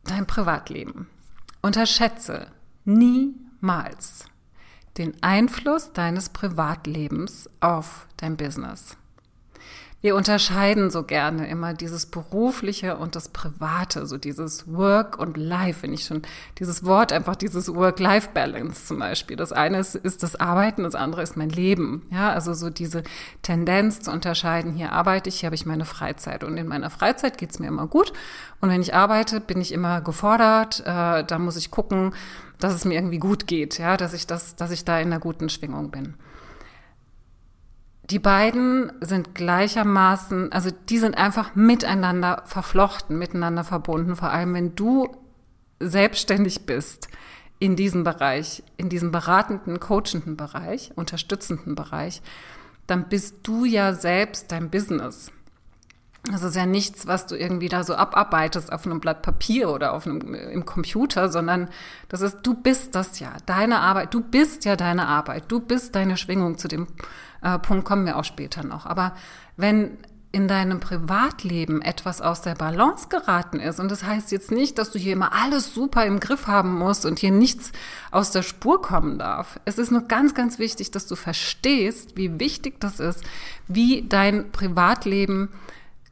dein 0.06 0.26
Privatleben. 0.26 1.08
Unterschätze 1.62 2.48
niemals 2.86 4.26
den 4.98 5.22
Einfluss 5.24 5.94
deines 5.94 6.30
Privatlebens 6.30 7.50
auf 7.60 8.08
dein 8.18 8.38
Business. 8.38 8.98
Wir 10.04 10.18
unterscheiden 10.18 10.92
so 10.92 11.04
gerne 11.04 11.48
immer 11.48 11.74
dieses 11.74 12.08
berufliche 12.08 12.98
und 12.98 13.16
das 13.16 13.30
private, 13.30 14.06
so 14.06 14.18
dieses 14.18 14.68
Work 14.68 15.18
und 15.18 15.38
Life, 15.38 15.82
wenn 15.82 15.94
ich 15.94 16.04
schon 16.04 16.24
dieses 16.60 16.84
Wort 16.84 17.14
einfach 17.14 17.38
dieses 17.38 17.74
Work-Life-Balance 17.74 18.86
zum 18.86 19.00
Beispiel. 19.00 19.38
Das 19.38 19.54
eine 19.54 19.80
ist, 19.80 19.96
ist 19.96 20.22
das 20.22 20.36
Arbeiten, 20.36 20.84
das 20.84 20.96
andere 20.96 21.24
ist 21.24 21.38
mein 21.38 21.50
Leben. 21.50 22.02
Ja, 22.10 22.34
also 22.34 22.54
so 22.54 22.70
diese 22.70 23.04
Tendenz 23.44 24.02
zu 24.02 24.12
unterscheiden, 24.12 24.74
hier 24.74 24.92
arbeite 24.92 25.30
ich, 25.30 25.40
hier 25.40 25.48
habe 25.48 25.56
ich 25.56 25.66
meine 25.66 25.86
Freizeit 25.86 26.44
und 26.44 26.58
in 26.58 26.68
meiner 26.68 26.90
Freizeit 26.90 27.38
geht's 27.38 27.60
mir 27.60 27.68
immer 27.68 27.88
gut 27.88 28.12
und 28.60 28.70
wenn 28.70 28.82
ich 28.82 28.94
arbeite, 28.94 29.40
bin 29.40 29.62
ich 29.62 29.72
immer 29.72 30.02
gefordert, 30.02 30.82
äh, 30.82 31.24
da 31.24 31.40
muss 31.40 31.56
ich 31.56 31.72
gucken, 31.72 32.14
dass 32.60 32.74
es 32.74 32.84
mir 32.84 32.96
irgendwie 32.96 33.20
gut 33.20 33.48
geht, 33.48 33.80
ja, 33.80 33.96
dass 33.96 34.12
ich 34.12 34.28
das, 34.28 34.58
dass 34.58 34.72
ich 34.72 34.84
da 34.84 35.00
in 35.00 35.08
einer 35.08 35.22
guten 35.22 35.48
Schwingung 35.48 35.92
bin. 35.92 36.16
Die 38.10 38.20
beiden 38.20 38.92
sind 39.00 39.34
gleichermaßen, 39.34 40.52
also 40.52 40.70
die 40.90 40.98
sind 40.98 41.18
einfach 41.18 41.56
miteinander 41.56 42.44
verflochten, 42.46 43.18
miteinander 43.18 43.64
verbunden, 43.64 44.16
vor 44.16 44.30
allem 44.30 44.54
wenn 44.54 44.76
du 44.76 45.16
selbstständig 45.80 46.66
bist 46.66 47.08
in 47.60 47.78
diesem 47.78 48.04
Bereich, 48.04 48.64
in 48.76 48.90
diesem 48.90 49.12
beratenden, 49.12 49.80
coachenden 49.80 50.36
Bereich, 50.36 50.92
unterstützenden 50.96 51.76
Bereich, 51.76 52.22
dann 52.88 53.08
bist 53.08 53.38
du 53.44 53.64
ja 53.64 53.94
selbst 53.94 54.52
dein 54.52 54.70
Business. 54.70 55.32
Das 56.32 56.42
ist 56.44 56.56
ja 56.56 56.66
nichts, 56.66 57.06
was 57.06 57.26
du 57.28 57.36
irgendwie 57.36 57.68
da 57.68 57.84
so 57.84 57.96
abarbeitest 57.96 58.72
auf 58.72 58.86
einem 58.86 59.02
Blatt 59.02 59.22
Papier 59.22 59.70
oder 59.70 59.94
auf 59.94 60.08
einem, 60.08 60.34
im 60.34 60.66
Computer, 60.66 61.30
sondern 61.30 61.70
das 62.08 62.22
ist, 62.22 62.40
du 62.44 62.54
bist 62.54 62.96
das 62.96 63.20
ja, 63.20 63.34
deine 63.46 63.80
Arbeit, 63.82 64.14
du 64.14 64.22
bist 64.22 64.64
ja 64.64 64.78
deine 64.78 65.08
Arbeit, 65.08 65.46
du 65.50 65.60
bist 65.60 65.96
deine 65.96 66.16
Schwingung, 66.16 66.58
zu 66.58 66.70
dem 66.70 66.88
äh, 67.44 67.60
Punkt 67.60 67.86
kommen 67.86 68.06
wir 68.06 68.18
auch 68.18 68.24
später 68.24 68.64
noch. 68.64 68.86
Aber 68.86 69.14
wenn 69.58 69.98
in 70.34 70.48
deinem 70.48 70.80
Privatleben 70.80 71.84
etwas 71.84 72.20
aus 72.20 72.42
der 72.42 72.56
Balance 72.56 73.08
geraten 73.08 73.60
ist. 73.60 73.80
Und 73.80 73.92
das 73.92 74.04
heißt 74.04 74.32
jetzt 74.32 74.52
nicht, 74.52 74.80
dass 74.80 74.90
du 74.90 74.98
hier 74.98 75.14
immer 75.14 75.32
alles 75.32 75.76
super 75.76 76.08
im 76.08 76.20
Griff 76.20 76.48
haben 76.48 76.74
musst 76.74 77.06
und 77.06 77.20
hier 77.20 77.32
nichts 77.32 77.72
aus 78.10 78.32
der 78.32 78.42
Spur 78.42 78.82
kommen 78.82 79.20
darf. 79.20 79.60
Es 79.66 79.78
ist 79.78 79.92
nur 79.92 80.02
ganz, 80.02 80.34
ganz 80.34 80.58
wichtig, 80.58 80.90
dass 80.90 81.06
du 81.06 81.16
verstehst, 81.16 82.18
wie 82.18 82.40
wichtig 82.40 82.80
das 82.80 83.00
ist, 83.00 83.24
wie 83.68 84.10
dein 84.10 84.52
Privatleben 84.52 85.50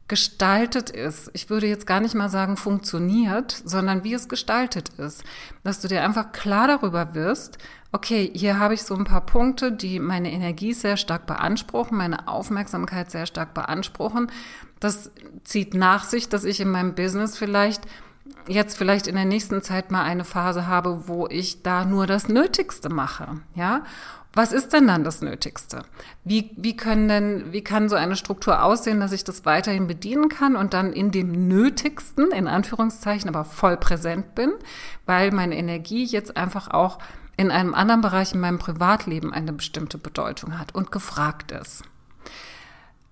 gestaltet 0.08 0.92
ist. 0.92 1.32
Ich 1.34 1.50
würde 1.50 1.66
jetzt 1.66 1.88
gar 1.88 2.00
nicht 2.00 2.14
mal 2.14 2.30
sagen 2.30 2.58
funktioniert, 2.58 3.60
sondern 3.66 4.04
wie 4.04 4.14
es 4.14 4.30
gestaltet 4.30 4.90
ist. 5.00 5.24
Dass 5.64 5.80
du 5.80 5.88
dir 5.88 6.04
einfach 6.04 6.32
klar 6.32 6.68
darüber 6.68 7.16
wirst, 7.16 7.58
okay, 7.92 8.32
hier 8.34 8.60
habe 8.60 8.74
ich 8.74 8.84
so 8.84 8.96
ein 8.96 9.04
paar 9.04 9.26
Punkte, 9.26 9.72
die 9.72 10.00
meine 10.00 10.32
Energie 10.32 10.74
sehr 10.74 10.98
stark 10.98 11.26
beanspruchen, 11.26 11.98
meine 11.98 12.28
Aufmerksamkeit 12.28 13.12
sehr 13.12 13.26
stark 13.26 13.54
beanspruchen. 13.54 14.32
Das 14.80 15.12
zieht 15.44 15.74
nach 15.74 16.04
sich, 16.04 16.30
dass 16.30 16.44
ich 16.44 16.60
in 16.60 16.70
meinem 16.70 16.96
Business 16.96 17.38
vielleicht 17.38 17.84
jetzt 18.48 18.78
vielleicht 18.78 19.08
in 19.08 19.16
der 19.16 19.26
nächsten 19.26 19.62
Zeit 19.62 19.92
mal 19.92 20.04
eine 20.04 20.24
Phase 20.24 20.68
habe, 20.68 21.08
wo 21.08 21.28
ich 21.28 21.64
da 21.64 21.86
nur 21.86 22.08
das 22.08 22.28
Nötigste 22.28 22.90
mache, 22.90 23.40
ja? 23.56 23.84
Was 24.34 24.54
ist 24.54 24.72
denn 24.72 24.88
dann 24.88 25.04
das 25.04 25.22
Nötigste? 25.22 25.84
Wie, 26.24 26.52
wie 26.56 26.78
können 26.78 27.10
denn, 27.10 27.52
wie 27.52 27.64
kann 27.64 27.90
so 27.90 27.98
eine 27.98 28.16
Struktur 28.16 28.64
aussehen, 28.64 29.02
dass 29.02 29.12
ich 29.12 29.26
das 29.26 29.46
weiterhin 29.46 29.88
bedienen 29.88 30.30
kann 30.30 30.56
und 30.56 30.74
dann 30.74 30.94
in 30.94 31.12
dem 31.12 31.50
Nötigsten, 31.50 32.32
in 32.32 32.48
Anführungszeichen, 32.48 33.28
aber 33.28 33.44
voll 33.44 33.76
präsent 33.76 34.34
bin, 34.34 34.54
weil 35.06 35.32
meine 35.32 35.58
Energie 35.58 36.06
jetzt 36.06 36.38
einfach 36.38 36.70
auch 36.70 37.00
in 37.36 37.52
einem 37.52 37.74
anderen 37.74 38.02
Bereich 38.02 38.34
in 38.34 38.40
meinem 38.40 38.60
Privatleben 38.60 39.34
eine 39.34 39.52
bestimmte 39.52 39.98
Bedeutung 39.98 40.58
hat 40.58 40.74
und 40.76 40.92
gefragt 40.92 41.52
ist. 41.52 41.84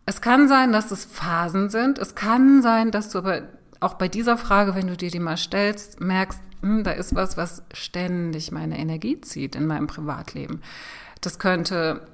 Es 0.06 0.22
kann 0.22 0.48
sein, 0.48 0.72
dass 0.72 0.92
es 0.92 1.06
Phasen 1.06 1.70
sind. 1.70 2.00
Es 2.00 2.16
kann 2.16 2.62
sein, 2.62 2.92
dass 2.92 3.10
du 3.10 3.20
aber 3.20 3.44
auch 3.80 3.96
bei 3.96 4.08
dieser 4.08 4.38
Frage, 4.38 4.74
wenn 4.74 4.88
du 4.88 4.96
dir 4.96 5.12
die 5.12 5.20
mal 5.20 5.38
stellst, 5.38 6.00
merkst, 6.00 6.40
hm, 6.62 6.84
da 6.84 6.92
ist 6.92 7.16
was, 7.16 7.38
was 7.38 7.64
ständig 7.74 8.52
meine 8.52 8.78
Energie 8.78 9.22
zieht 9.22 9.56
in 9.56 9.68
meinem 9.68 9.88
Privatleben. 9.88 10.62
Das 11.22 11.40
könnte 11.40 12.08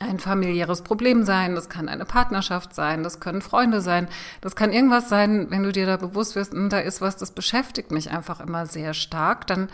ein 0.00 0.18
familiäres 0.18 0.82
Problem 0.82 1.24
sein, 1.24 1.54
das 1.54 1.68
kann 1.68 1.88
eine 1.88 2.04
Partnerschaft 2.04 2.74
sein, 2.74 3.02
das 3.02 3.20
können 3.20 3.42
Freunde 3.42 3.80
sein, 3.80 4.08
das 4.40 4.56
kann 4.56 4.72
irgendwas 4.72 5.08
sein, 5.08 5.50
wenn 5.50 5.62
du 5.62 5.72
dir 5.72 5.86
da 5.86 5.96
bewusst 5.96 6.34
wirst, 6.34 6.52
hm, 6.52 6.70
da 6.70 6.78
ist 6.78 7.00
was, 7.00 7.16
das 7.16 7.30
beschäftigt 7.30 7.90
mich 7.90 8.10
einfach 8.10 8.40
immer 8.40 8.66
sehr 8.66 8.94
stark, 8.94 9.46
dann 9.46 9.68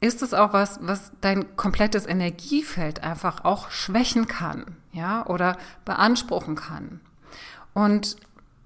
ist 0.00 0.22
es 0.22 0.32
auch 0.32 0.52
was, 0.52 0.78
was 0.82 1.12
dein 1.20 1.56
komplettes 1.56 2.06
Energiefeld 2.06 3.02
einfach 3.02 3.44
auch 3.44 3.70
schwächen 3.70 4.28
kann, 4.28 4.64
ja, 4.92 5.26
oder 5.26 5.56
beanspruchen 5.84 6.54
kann. 6.54 7.00
Und 7.74 8.16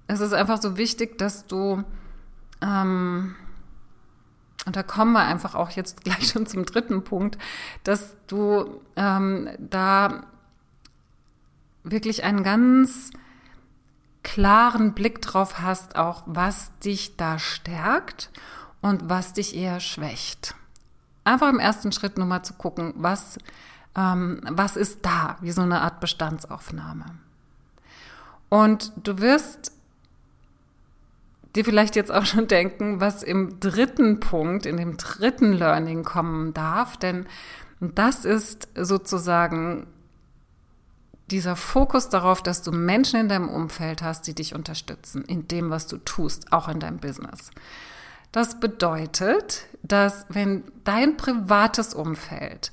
es 0.07 0.19
ist 0.19 0.33
einfach 0.33 0.61
so 0.61 0.77
wichtig, 0.77 1.17
dass 1.17 1.47
du 1.47 1.83
ähm, 2.61 3.35
und 4.65 4.75
da 4.75 4.83
kommen 4.83 5.13
wir 5.13 5.23
einfach 5.23 5.55
auch 5.55 5.71
jetzt 5.71 6.03
gleich 6.03 6.29
schon 6.29 6.45
zum 6.45 6.65
dritten 6.65 7.03
Punkt, 7.03 7.37
dass 7.83 8.15
du 8.27 8.81
ähm, 8.95 9.49
da 9.59 10.23
wirklich 11.83 12.23
einen 12.23 12.43
ganz 12.43 13.11
klaren 14.23 14.93
Blick 14.93 15.21
drauf 15.21 15.59
hast, 15.59 15.97
auch 15.97 16.23
was 16.25 16.77
dich 16.79 17.17
da 17.17 17.39
stärkt 17.39 18.31
und 18.81 19.09
was 19.09 19.33
dich 19.33 19.55
eher 19.55 19.79
schwächt. 19.81 20.55
Einfach 21.25 21.49
im 21.49 21.59
ersten 21.59 21.91
Schritt 21.91 22.17
nur 22.17 22.27
mal 22.27 22.43
zu 22.43 22.53
gucken, 22.53 22.93
was, 22.95 23.37
ähm, 23.95 24.41
was 24.49 24.77
ist 24.77 25.05
da, 25.05 25.37
wie 25.41 25.51
so 25.51 25.61
eine 25.61 25.81
Art 25.81 25.99
Bestandsaufnahme. 25.99 27.05
Und 28.49 28.91
du 29.03 29.19
wirst 29.19 29.71
dir 31.55 31.63
vielleicht 31.63 31.95
jetzt 31.95 32.11
auch 32.11 32.25
schon 32.25 32.47
denken, 32.47 32.99
was 32.99 33.23
im 33.23 33.59
dritten 33.59 34.19
Punkt, 34.19 34.65
in 34.65 34.77
dem 34.77 34.97
dritten 34.97 35.53
Learning 35.53 36.03
kommen 36.03 36.53
darf, 36.53 36.97
denn 36.97 37.25
das 37.79 38.25
ist 38.25 38.69
sozusagen 38.75 39.87
dieser 41.31 41.55
Fokus 41.55 42.09
darauf, 42.09 42.41
dass 42.41 42.61
du 42.61 42.71
Menschen 42.71 43.19
in 43.19 43.29
deinem 43.29 43.49
Umfeld 43.49 44.01
hast, 44.01 44.27
die 44.27 44.35
dich 44.35 44.55
unterstützen 44.55 45.23
in 45.25 45.47
dem, 45.47 45.69
was 45.69 45.87
du 45.87 45.97
tust, 45.97 46.51
auch 46.51 46.67
in 46.67 46.79
deinem 46.79 46.97
Business. 46.97 47.51
Das 48.31 48.59
bedeutet, 48.59 49.67
dass 49.83 50.25
wenn 50.29 50.63
dein 50.83 51.17
privates 51.17 51.93
Umfeld 51.93 52.71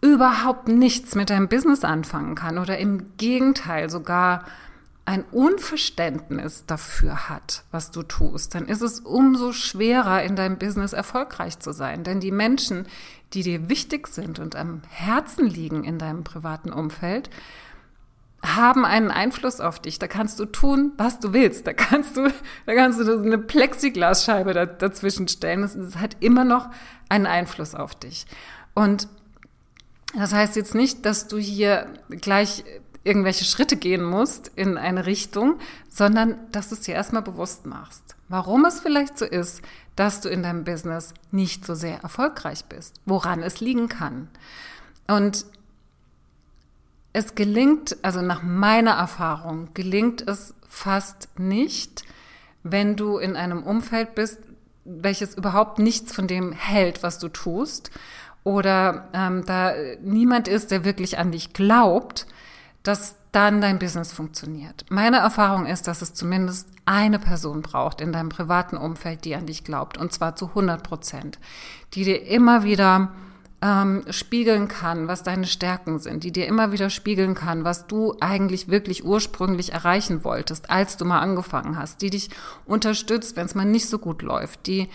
überhaupt 0.00 0.68
nichts 0.68 1.14
mit 1.14 1.30
deinem 1.30 1.48
Business 1.48 1.82
anfangen 1.82 2.34
kann 2.34 2.58
oder 2.58 2.78
im 2.78 3.16
Gegenteil 3.16 3.90
sogar 3.90 4.44
ein 5.06 5.24
Unverständnis 5.30 6.66
dafür 6.66 7.28
hat, 7.28 7.62
was 7.70 7.92
du 7.92 8.02
tust, 8.02 8.54
dann 8.54 8.66
ist 8.66 8.82
es 8.82 9.00
umso 9.00 9.52
schwerer, 9.52 10.24
in 10.24 10.34
deinem 10.34 10.58
Business 10.58 10.92
erfolgreich 10.92 11.60
zu 11.60 11.72
sein. 11.72 12.02
Denn 12.02 12.18
die 12.18 12.32
Menschen, 12.32 12.86
die 13.32 13.44
dir 13.44 13.68
wichtig 13.68 14.08
sind 14.08 14.40
und 14.40 14.56
am 14.56 14.82
Herzen 14.88 15.46
liegen 15.46 15.84
in 15.84 15.98
deinem 15.98 16.24
privaten 16.24 16.72
Umfeld, 16.72 17.30
haben 18.44 18.84
einen 18.84 19.12
Einfluss 19.12 19.60
auf 19.60 19.80
dich. 19.80 20.00
Da 20.00 20.08
kannst 20.08 20.40
du 20.40 20.44
tun, 20.44 20.92
was 20.96 21.20
du 21.20 21.32
willst. 21.32 21.68
Da 21.68 21.72
kannst 21.72 22.16
du, 22.16 22.28
da 22.66 22.74
kannst 22.74 23.00
du 23.00 23.20
eine 23.20 23.38
Plexiglasscheibe 23.38 24.54
dazwischen 24.78 25.28
stellen. 25.28 25.62
Es 25.62 25.96
hat 25.96 26.16
immer 26.18 26.44
noch 26.44 26.68
einen 27.08 27.26
Einfluss 27.26 27.76
auf 27.76 27.94
dich. 27.94 28.26
Und 28.74 29.08
das 30.14 30.32
heißt 30.32 30.56
jetzt 30.56 30.74
nicht, 30.74 31.04
dass 31.04 31.28
du 31.28 31.38
hier 31.38 31.86
gleich 32.08 32.64
irgendwelche 33.06 33.44
Schritte 33.44 33.76
gehen 33.76 34.04
musst 34.04 34.50
in 34.56 34.76
eine 34.76 35.06
Richtung, 35.06 35.58
sondern 35.88 36.36
dass 36.52 36.68
du 36.68 36.74
es 36.74 36.82
dir 36.82 36.94
erstmal 36.94 37.22
bewusst 37.22 37.64
machst. 37.64 38.16
Warum 38.28 38.64
es 38.64 38.80
vielleicht 38.80 39.16
so 39.18 39.24
ist, 39.24 39.62
dass 39.94 40.20
du 40.20 40.28
in 40.28 40.42
deinem 40.42 40.64
Business 40.64 41.14
nicht 41.30 41.64
so 41.64 41.74
sehr 41.74 42.00
erfolgreich 42.02 42.64
bist, 42.64 43.00
woran 43.06 43.42
es 43.42 43.60
liegen 43.60 43.88
kann. 43.88 44.28
Und 45.06 45.46
es 47.12 47.34
gelingt, 47.34 47.96
also 48.02 48.20
nach 48.20 48.42
meiner 48.42 48.92
Erfahrung, 48.92 49.68
gelingt 49.72 50.28
es 50.28 50.52
fast 50.68 51.28
nicht, 51.38 52.02
wenn 52.62 52.96
du 52.96 53.18
in 53.18 53.36
einem 53.36 53.62
Umfeld 53.62 54.14
bist, 54.14 54.38
welches 54.84 55.34
überhaupt 55.34 55.78
nichts 55.78 56.12
von 56.12 56.26
dem 56.26 56.52
hält, 56.52 57.02
was 57.02 57.18
du 57.18 57.28
tust, 57.28 57.90
oder 58.44 59.08
ähm, 59.12 59.44
da 59.46 59.72
niemand 60.02 60.46
ist, 60.46 60.70
der 60.70 60.84
wirklich 60.84 61.18
an 61.18 61.32
dich 61.32 61.52
glaubt, 61.52 62.26
dass 62.86 63.16
dann 63.32 63.60
dein 63.60 63.78
Business 63.78 64.12
funktioniert. 64.12 64.86
Meine 64.88 65.18
Erfahrung 65.18 65.66
ist, 65.66 65.88
dass 65.88 66.02
es 66.02 66.14
zumindest 66.14 66.68
eine 66.84 67.18
Person 67.18 67.62
braucht 67.62 68.00
in 68.00 68.12
deinem 68.12 68.28
privaten 68.28 68.76
Umfeld, 68.76 69.24
die 69.24 69.34
an 69.34 69.46
dich 69.46 69.64
glaubt, 69.64 69.98
und 69.98 70.12
zwar 70.12 70.36
zu 70.36 70.48
100 70.48 70.82
Prozent, 70.82 71.38
die 71.94 72.04
dir 72.04 72.24
immer 72.26 72.62
wieder 72.62 73.12
ähm, 73.60 74.04
spiegeln 74.10 74.68
kann, 74.68 75.08
was 75.08 75.22
deine 75.22 75.46
Stärken 75.46 75.98
sind, 75.98 76.24
die 76.24 76.32
dir 76.32 76.46
immer 76.46 76.72
wieder 76.72 76.90
spiegeln 76.90 77.34
kann, 77.34 77.64
was 77.64 77.86
du 77.86 78.14
eigentlich 78.20 78.68
wirklich 78.68 79.04
ursprünglich 79.04 79.72
erreichen 79.72 80.24
wolltest, 80.24 80.70
als 80.70 80.96
du 80.96 81.04
mal 81.04 81.20
angefangen 81.20 81.78
hast, 81.78 82.02
die 82.02 82.10
dich 82.10 82.30
unterstützt, 82.66 83.36
wenn 83.36 83.46
es 83.46 83.54
mal 83.54 83.64
nicht 83.64 83.88
so 83.88 83.98
gut 83.98 84.22
läuft, 84.22 84.66
die 84.66 84.88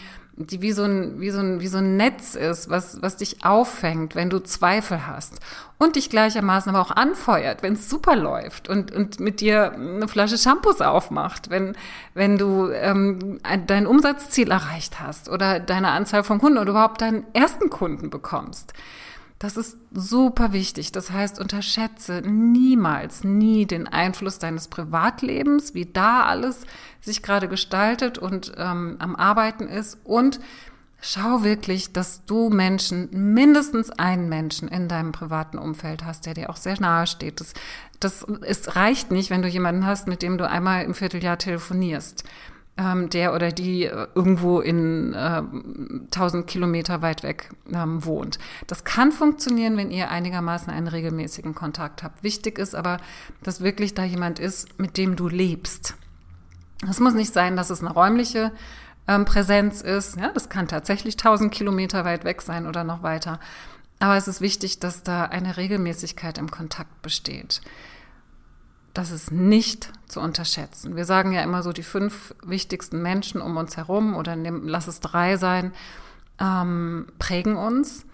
die 0.47 0.61
wie 0.61 0.71
so 0.71 0.83
ein, 0.83 1.19
wie 1.19 1.29
so 1.29 1.39
ein, 1.39 1.59
wie 1.61 1.67
so 1.67 1.77
ein 1.77 1.97
Netz 1.97 2.35
ist, 2.35 2.69
was, 2.69 3.01
was 3.01 3.17
dich 3.17 3.43
auffängt, 3.45 4.15
wenn 4.15 4.29
du 4.29 4.39
Zweifel 4.39 5.07
hast 5.07 5.39
und 5.77 5.95
dich 5.95 6.09
gleichermaßen 6.09 6.73
aber 6.73 6.85
auch 6.85 6.95
anfeuert, 6.95 7.63
wenn 7.63 7.73
es 7.73 7.89
super 7.89 8.15
läuft 8.15 8.69
und, 8.69 8.91
und 8.91 9.19
mit 9.19 9.41
dir 9.41 9.73
eine 9.73 10.07
Flasche 10.07 10.37
Shampoos 10.37 10.81
aufmacht, 10.81 11.49
wenn, 11.49 11.75
wenn 12.13 12.37
du 12.37 12.69
ähm, 12.69 13.39
dein 13.67 13.87
Umsatzziel 13.87 14.51
erreicht 14.51 14.99
hast 14.99 15.29
oder 15.29 15.59
deine 15.59 15.89
Anzahl 15.89 16.23
von 16.23 16.39
Kunden 16.39 16.57
oder 16.57 16.71
überhaupt 16.71 17.01
deinen 17.01 17.25
ersten 17.33 17.69
Kunden 17.69 18.09
bekommst. 18.09 18.73
Das 19.41 19.57
ist 19.57 19.75
super 19.91 20.53
wichtig. 20.53 20.91
Das 20.91 21.09
heißt, 21.09 21.39
unterschätze 21.39 22.21
niemals, 22.21 23.23
nie 23.23 23.65
den 23.65 23.87
Einfluss 23.87 24.37
deines 24.37 24.67
Privatlebens, 24.67 25.73
wie 25.73 25.87
da 25.87 26.25
alles 26.25 26.67
sich 27.01 27.23
gerade 27.23 27.47
gestaltet 27.47 28.19
und 28.19 28.51
ähm, 28.55 28.97
am 28.99 29.15
Arbeiten 29.15 29.67
ist. 29.67 29.97
Und 30.03 30.39
schau 31.01 31.41
wirklich, 31.41 31.91
dass 31.91 32.23
du 32.25 32.51
Menschen, 32.51 33.09
mindestens 33.33 33.89
einen 33.89 34.29
Menschen 34.29 34.67
in 34.67 34.87
deinem 34.87 35.11
privaten 35.11 35.57
Umfeld 35.57 36.05
hast, 36.05 36.27
der 36.27 36.35
dir 36.35 36.51
auch 36.51 36.57
sehr 36.57 36.79
nahe 36.79 37.07
steht. 37.07 37.39
Das, 37.39 37.55
das 37.99 38.23
es 38.41 38.75
reicht 38.75 39.09
nicht, 39.09 39.31
wenn 39.31 39.41
du 39.41 39.47
jemanden 39.47 39.87
hast, 39.87 40.07
mit 40.07 40.21
dem 40.21 40.37
du 40.37 40.47
einmal 40.47 40.85
im 40.85 40.93
Vierteljahr 40.93 41.39
telefonierst 41.39 42.25
ähm, 42.81 43.09
der 43.09 43.33
oder 43.33 43.51
die 43.51 43.85
äh, 43.85 44.07
irgendwo 44.15 44.59
in 44.59 45.13
äh, 45.13 45.43
1000 46.11 46.47
Kilometer 46.47 47.01
weit 47.01 47.23
weg 47.23 47.49
ähm, 47.71 48.03
wohnt. 48.05 48.39
Das 48.67 48.83
kann 48.83 49.11
funktionieren, 49.11 49.77
wenn 49.77 49.91
ihr 49.91 50.09
einigermaßen 50.09 50.73
einen 50.73 50.87
regelmäßigen 50.87 51.53
Kontakt 51.53 52.03
habt. 52.03 52.23
Wichtig 52.23 52.57
ist 52.57 52.75
aber, 52.75 52.97
dass 53.43 53.61
wirklich 53.61 53.93
da 53.93 54.03
jemand 54.03 54.39
ist, 54.39 54.79
mit 54.79 54.97
dem 54.97 55.15
du 55.15 55.27
lebst. 55.27 55.95
Es 56.89 56.99
muss 56.99 57.13
nicht 57.13 57.33
sein, 57.33 57.55
dass 57.55 57.69
es 57.69 57.81
eine 57.81 57.93
räumliche 57.93 58.51
ähm, 59.07 59.25
Präsenz 59.25 59.81
ist. 59.81 60.17
Ja, 60.17 60.31
das 60.33 60.49
kann 60.49 60.67
tatsächlich 60.67 61.15
1000 61.15 61.53
Kilometer 61.53 62.03
weit 62.05 62.23
weg 62.23 62.41
sein 62.41 62.65
oder 62.65 62.83
noch 62.83 63.03
weiter. 63.03 63.39
Aber 63.99 64.17
es 64.17 64.27
ist 64.27 64.41
wichtig, 64.41 64.79
dass 64.79 65.03
da 65.03 65.25
eine 65.25 65.57
Regelmäßigkeit 65.57 66.39
im 66.39 66.49
Kontakt 66.49 67.03
besteht 67.03 67.61
das 68.93 69.11
ist 69.11 69.31
nicht 69.31 69.91
zu 70.11 70.19
unterschätzen. 70.19 70.95
Wir 70.95 71.05
sagen 71.05 71.31
ja 71.31 71.41
immer 71.41 71.63
so, 71.63 71.71
die 71.71 71.83
fünf 71.83 72.35
wichtigsten 72.43 73.01
Menschen 73.01 73.41
um 73.41 73.57
uns 73.57 73.77
herum 73.77 74.15
oder 74.15 74.35
nehm, 74.35 74.67
lass 74.67 74.87
es 74.87 74.99
drei 74.99 75.37
sein, 75.37 75.73
ähm, 76.39 77.07
prägen 77.17 77.55
uns. 77.55 78.05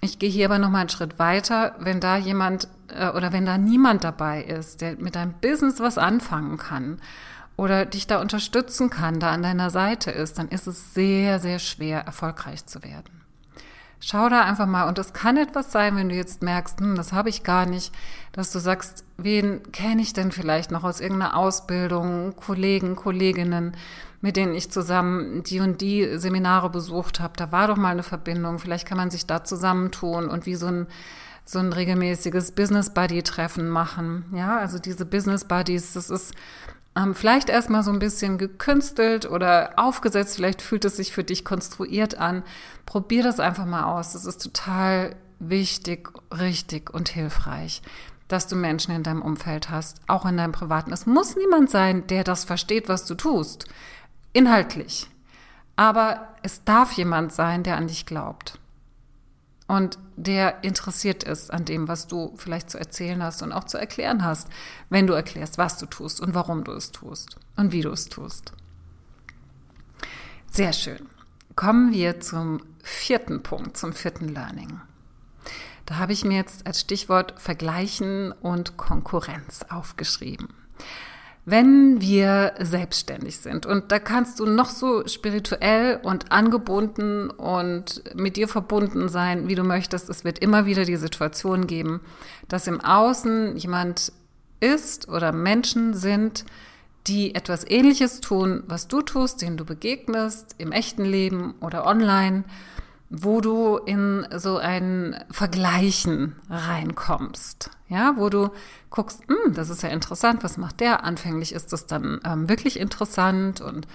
Ich 0.00 0.18
gehe 0.18 0.30
hier 0.30 0.46
aber 0.46 0.58
noch 0.58 0.70
mal 0.70 0.80
einen 0.80 0.88
Schritt 0.88 1.18
weiter. 1.18 1.74
Wenn 1.78 2.00
da 2.00 2.16
jemand 2.16 2.68
äh, 2.88 3.10
oder 3.10 3.32
wenn 3.32 3.46
da 3.46 3.58
niemand 3.58 4.04
dabei 4.04 4.42
ist, 4.42 4.80
der 4.80 4.96
mit 4.96 5.16
deinem 5.16 5.34
Business 5.40 5.80
was 5.80 5.98
anfangen 5.98 6.58
kann 6.58 7.00
oder 7.56 7.86
dich 7.86 8.06
da 8.06 8.20
unterstützen 8.20 8.90
kann, 8.90 9.20
da 9.20 9.30
an 9.30 9.42
deiner 9.42 9.70
Seite 9.70 10.10
ist, 10.10 10.38
dann 10.38 10.48
ist 10.48 10.66
es 10.66 10.94
sehr, 10.94 11.40
sehr 11.40 11.58
schwer, 11.58 12.00
erfolgreich 12.00 12.66
zu 12.66 12.82
werden. 12.82 13.15
Schau 14.00 14.28
da 14.28 14.42
einfach 14.42 14.66
mal. 14.66 14.88
Und 14.88 14.98
es 14.98 15.12
kann 15.12 15.36
etwas 15.36 15.72
sein, 15.72 15.96
wenn 15.96 16.08
du 16.08 16.14
jetzt 16.14 16.42
merkst, 16.42 16.80
hm, 16.80 16.96
das 16.96 17.12
habe 17.12 17.28
ich 17.28 17.42
gar 17.42 17.66
nicht, 17.66 17.92
dass 18.32 18.52
du 18.52 18.58
sagst, 18.58 19.04
wen 19.16 19.72
kenne 19.72 20.02
ich 20.02 20.12
denn 20.12 20.32
vielleicht 20.32 20.70
noch 20.70 20.84
aus 20.84 21.00
irgendeiner 21.00 21.36
Ausbildung, 21.36 22.36
Kollegen, 22.36 22.94
Kolleginnen, 22.96 23.76
mit 24.20 24.36
denen 24.36 24.54
ich 24.54 24.70
zusammen 24.70 25.42
die 25.42 25.60
und 25.60 25.80
die 25.80 26.18
Seminare 26.18 26.70
besucht 26.70 27.20
habe. 27.20 27.34
Da 27.36 27.52
war 27.52 27.68
doch 27.68 27.76
mal 27.76 27.90
eine 27.90 28.02
Verbindung. 28.02 28.58
Vielleicht 28.58 28.86
kann 28.86 28.98
man 28.98 29.10
sich 29.10 29.26
da 29.26 29.44
zusammentun 29.44 30.28
und 30.28 30.46
wie 30.46 30.56
so 30.56 30.66
ein 30.66 30.86
so 31.48 31.60
ein 31.60 31.72
regelmäßiges 31.72 32.52
Business 32.52 32.90
Buddy 32.90 33.22
Treffen 33.22 33.68
machen. 33.68 34.24
Ja, 34.32 34.58
also 34.58 34.80
diese 34.80 35.06
Business 35.06 35.44
Buddies, 35.44 35.92
das 35.92 36.10
ist 36.10 36.34
ähm, 36.96 37.14
vielleicht 37.14 37.50
erstmal 37.50 37.82
so 37.82 37.92
ein 37.92 37.98
bisschen 37.98 38.38
gekünstelt 38.38 39.30
oder 39.30 39.74
aufgesetzt, 39.76 40.36
vielleicht 40.36 40.62
fühlt 40.62 40.84
es 40.84 40.96
sich 40.96 41.12
für 41.12 41.24
dich 41.24 41.44
konstruiert 41.44 42.16
an. 42.16 42.42
Probier 42.86 43.22
das 43.22 43.38
einfach 43.38 43.66
mal 43.66 43.84
aus. 43.84 44.14
Das 44.14 44.24
ist 44.24 44.42
total 44.42 45.14
wichtig, 45.38 46.08
richtig 46.32 46.92
und 46.92 47.10
hilfreich, 47.10 47.82
dass 48.28 48.48
du 48.48 48.56
Menschen 48.56 48.94
in 48.94 49.02
deinem 49.02 49.22
Umfeld 49.22 49.68
hast, 49.68 50.00
auch 50.06 50.24
in 50.24 50.38
deinem 50.38 50.52
privaten. 50.52 50.92
Es 50.92 51.04
muss 51.04 51.36
niemand 51.36 51.70
sein, 51.70 52.06
der 52.06 52.24
das 52.24 52.44
versteht, 52.44 52.88
was 52.88 53.04
du 53.04 53.14
tust, 53.14 53.66
inhaltlich. 54.32 55.08
Aber 55.76 56.28
es 56.42 56.64
darf 56.64 56.92
jemand 56.92 57.32
sein, 57.32 57.62
der 57.62 57.76
an 57.76 57.88
dich 57.88 58.06
glaubt 58.06 58.58
und 59.66 59.98
der 60.16 60.62
interessiert 60.62 61.24
ist 61.24 61.52
an 61.52 61.64
dem, 61.64 61.88
was 61.88 62.06
du 62.06 62.34
vielleicht 62.36 62.70
zu 62.70 62.78
erzählen 62.78 63.22
hast 63.22 63.42
und 63.42 63.52
auch 63.52 63.64
zu 63.64 63.78
erklären 63.78 64.24
hast, 64.24 64.48
wenn 64.90 65.06
du 65.06 65.12
erklärst, 65.12 65.58
was 65.58 65.78
du 65.78 65.86
tust 65.86 66.20
und 66.20 66.34
warum 66.34 66.64
du 66.64 66.72
es 66.72 66.92
tust 66.92 67.36
und 67.56 67.72
wie 67.72 67.82
du 67.82 67.90
es 67.90 68.08
tust. 68.08 68.52
Sehr 70.50 70.72
schön. 70.72 71.06
Kommen 71.56 71.92
wir 71.92 72.20
zum 72.20 72.62
vierten 72.82 73.42
Punkt, 73.42 73.76
zum 73.76 73.92
vierten 73.92 74.28
Learning. 74.28 74.80
Da 75.84 75.96
habe 75.96 76.12
ich 76.12 76.24
mir 76.24 76.36
jetzt 76.36 76.66
als 76.66 76.80
Stichwort 76.80 77.34
Vergleichen 77.38 78.32
und 78.32 78.76
Konkurrenz 78.76 79.64
aufgeschrieben 79.68 80.48
wenn 81.46 82.00
wir 82.00 82.54
selbstständig 82.58 83.38
sind. 83.38 83.66
Und 83.66 83.92
da 83.92 84.00
kannst 84.00 84.40
du 84.40 84.46
noch 84.46 84.68
so 84.68 85.06
spirituell 85.06 86.00
und 86.02 86.32
angebunden 86.32 87.30
und 87.30 88.02
mit 88.14 88.36
dir 88.36 88.48
verbunden 88.48 89.08
sein, 89.08 89.46
wie 89.46 89.54
du 89.54 89.62
möchtest. 89.62 90.10
Es 90.10 90.24
wird 90.24 90.40
immer 90.40 90.66
wieder 90.66 90.84
die 90.84 90.96
Situation 90.96 91.68
geben, 91.68 92.00
dass 92.48 92.66
im 92.66 92.80
Außen 92.80 93.56
jemand 93.56 94.12
ist 94.58 95.08
oder 95.08 95.30
Menschen 95.30 95.94
sind, 95.94 96.44
die 97.06 97.36
etwas 97.36 97.64
Ähnliches 97.64 98.20
tun, 98.20 98.64
was 98.66 98.88
du 98.88 99.00
tust, 99.00 99.40
denen 99.40 99.56
du 99.56 99.64
begegnest, 99.64 100.56
im 100.58 100.72
echten 100.72 101.04
Leben 101.04 101.54
oder 101.60 101.86
online 101.86 102.42
wo 103.08 103.40
du 103.40 103.76
in 103.76 104.26
so 104.36 104.58
ein 104.58 105.16
Vergleichen 105.30 106.34
reinkommst, 106.50 107.70
ja, 107.88 108.14
wo 108.16 108.28
du 108.28 108.50
guckst, 108.96 109.22
hm, 109.28 109.52
das 109.54 109.68
ist 109.68 109.82
ja 109.82 109.90
interessant, 109.90 110.42
was 110.42 110.56
macht 110.56 110.80
der? 110.80 111.04
Anfänglich 111.04 111.52
ist 111.52 111.72
das 111.72 111.86
dann 111.86 112.20
ähm, 112.24 112.48
wirklich 112.48 112.80
interessant 112.80 113.60
und 113.60 113.86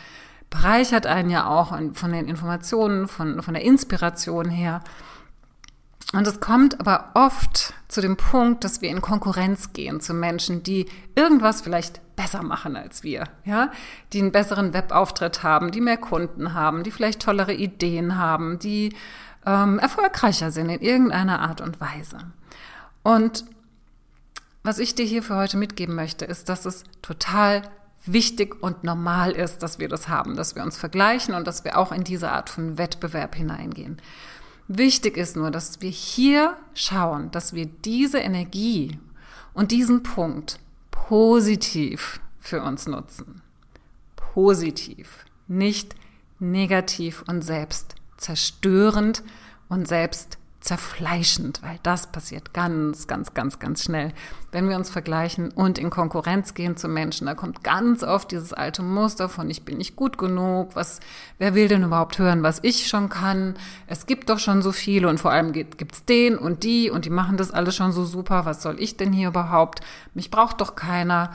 bereichert 0.49 1.07
einen 1.07 1.29
ja 1.29 1.47
auch 1.47 1.77
von 1.93 2.11
den 2.11 2.27
Informationen, 2.27 3.07
von, 3.07 3.41
von 3.41 3.53
der 3.53 3.63
Inspiration 3.63 4.49
her. 4.49 4.81
Und 6.13 6.27
es 6.27 6.39
kommt 6.39 6.79
aber 6.79 7.11
oft 7.13 7.73
zu 7.87 8.01
dem 8.01 8.17
Punkt, 8.17 8.63
dass 8.63 8.81
wir 8.81 8.89
in 8.89 9.01
Konkurrenz 9.01 9.71
gehen 9.73 10.01
zu 10.01 10.13
Menschen, 10.13 10.61
die 10.61 10.87
irgendwas 11.15 11.61
vielleicht 11.61 12.01
besser 12.15 12.43
machen 12.43 12.75
als 12.75 13.01
wir, 13.01 13.23
ja, 13.45 13.71
die 14.11 14.19
einen 14.19 14.33
besseren 14.33 14.73
Webauftritt 14.73 15.41
haben, 15.41 15.71
die 15.71 15.81
mehr 15.81 15.97
Kunden 15.97 16.53
haben, 16.53 16.83
die 16.83 16.91
vielleicht 16.91 17.21
tollere 17.21 17.53
Ideen 17.53 18.17
haben, 18.17 18.59
die 18.59 18.93
ähm, 19.45 19.79
erfolgreicher 19.79 20.51
sind 20.51 20.69
in 20.69 20.81
irgendeiner 20.81 21.39
Art 21.39 21.61
und 21.61 21.79
Weise. 21.79 22.17
Und 23.03 23.45
was 24.63 24.79
ich 24.79 24.95
dir 24.95 25.05
hier 25.05 25.23
für 25.23 25.35
heute 25.35 25.57
mitgeben 25.57 25.95
möchte, 25.95 26.25
ist, 26.25 26.49
dass 26.49 26.65
es 26.65 26.83
total 27.01 27.63
wichtig 28.05 28.61
und 28.61 28.83
normal 28.83 29.31
ist, 29.31 29.63
dass 29.63 29.79
wir 29.79 29.87
das 29.87 30.07
haben, 30.07 30.35
dass 30.35 30.55
wir 30.55 30.63
uns 30.63 30.77
vergleichen 30.77 31.33
und 31.33 31.45
dass 31.45 31.63
wir 31.63 31.77
auch 31.77 31.91
in 31.91 32.03
diese 32.03 32.31
Art 32.31 32.49
von 32.49 32.77
Wettbewerb 32.77 33.35
hineingehen. 33.35 33.97
Wichtig 34.67 35.17
ist 35.17 35.35
nur, 35.35 35.51
dass 35.51 35.81
wir 35.81 35.89
hier 35.89 36.57
schauen, 36.73 37.31
dass 37.31 37.53
wir 37.53 37.65
diese 37.65 38.19
Energie 38.19 38.99
und 39.53 39.71
diesen 39.71 40.03
Punkt 40.03 40.59
positiv 40.91 42.21
für 42.39 42.61
uns 42.61 42.87
nutzen. 42.87 43.41
Positiv, 44.15 45.25
nicht 45.47 45.95
negativ 46.39 47.23
und 47.27 47.43
selbst 47.43 47.95
zerstörend 48.17 49.23
und 49.67 49.87
selbst 49.87 50.37
zerfleischend, 50.61 51.61
weil 51.63 51.79
das 51.81 52.11
passiert 52.11 52.53
ganz, 52.53 53.07
ganz, 53.07 53.33
ganz, 53.33 53.57
ganz 53.57 53.83
schnell. 53.83 54.13
Wenn 54.51 54.69
wir 54.69 54.75
uns 54.75 54.91
vergleichen 54.91 55.49
und 55.51 55.79
in 55.79 55.89
Konkurrenz 55.89 56.53
gehen 56.53 56.77
zu 56.77 56.87
Menschen, 56.87 57.25
da 57.25 57.33
kommt 57.33 57.63
ganz 57.63 58.03
oft 58.03 58.31
dieses 58.31 58.53
alte 58.53 58.83
Muster 58.83 59.27
von 59.27 59.49
ich 59.49 59.65
bin 59.65 59.77
nicht 59.77 59.95
gut 59.95 60.19
genug, 60.19 60.75
was, 60.75 60.99
wer 61.39 61.55
will 61.55 61.67
denn 61.67 61.83
überhaupt 61.83 62.19
hören, 62.19 62.43
was 62.43 62.59
ich 62.61 62.87
schon 62.87 63.09
kann? 63.09 63.55
Es 63.87 64.05
gibt 64.05 64.29
doch 64.29 64.39
schon 64.39 64.61
so 64.61 64.71
viele 64.71 65.09
und 65.09 65.19
vor 65.19 65.31
allem 65.31 65.51
gibt 65.51 65.91
es 65.91 66.05
den 66.05 66.37
und 66.37 66.63
die 66.63 66.91
und 66.91 67.05
die 67.05 67.09
machen 67.09 67.37
das 67.37 67.51
alles 67.51 67.75
schon 67.75 67.91
so 67.91 68.05
super, 68.05 68.45
was 68.45 68.61
soll 68.61 68.79
ich 68.79 68.97
denn 68.97 69.11
hier 69.11 69.29
überhaupt? 69.29 69.81
Mich 70.13 70.29
braucht 70.29 70.61
doch 70.61 70.75
keiner 70.75 71.31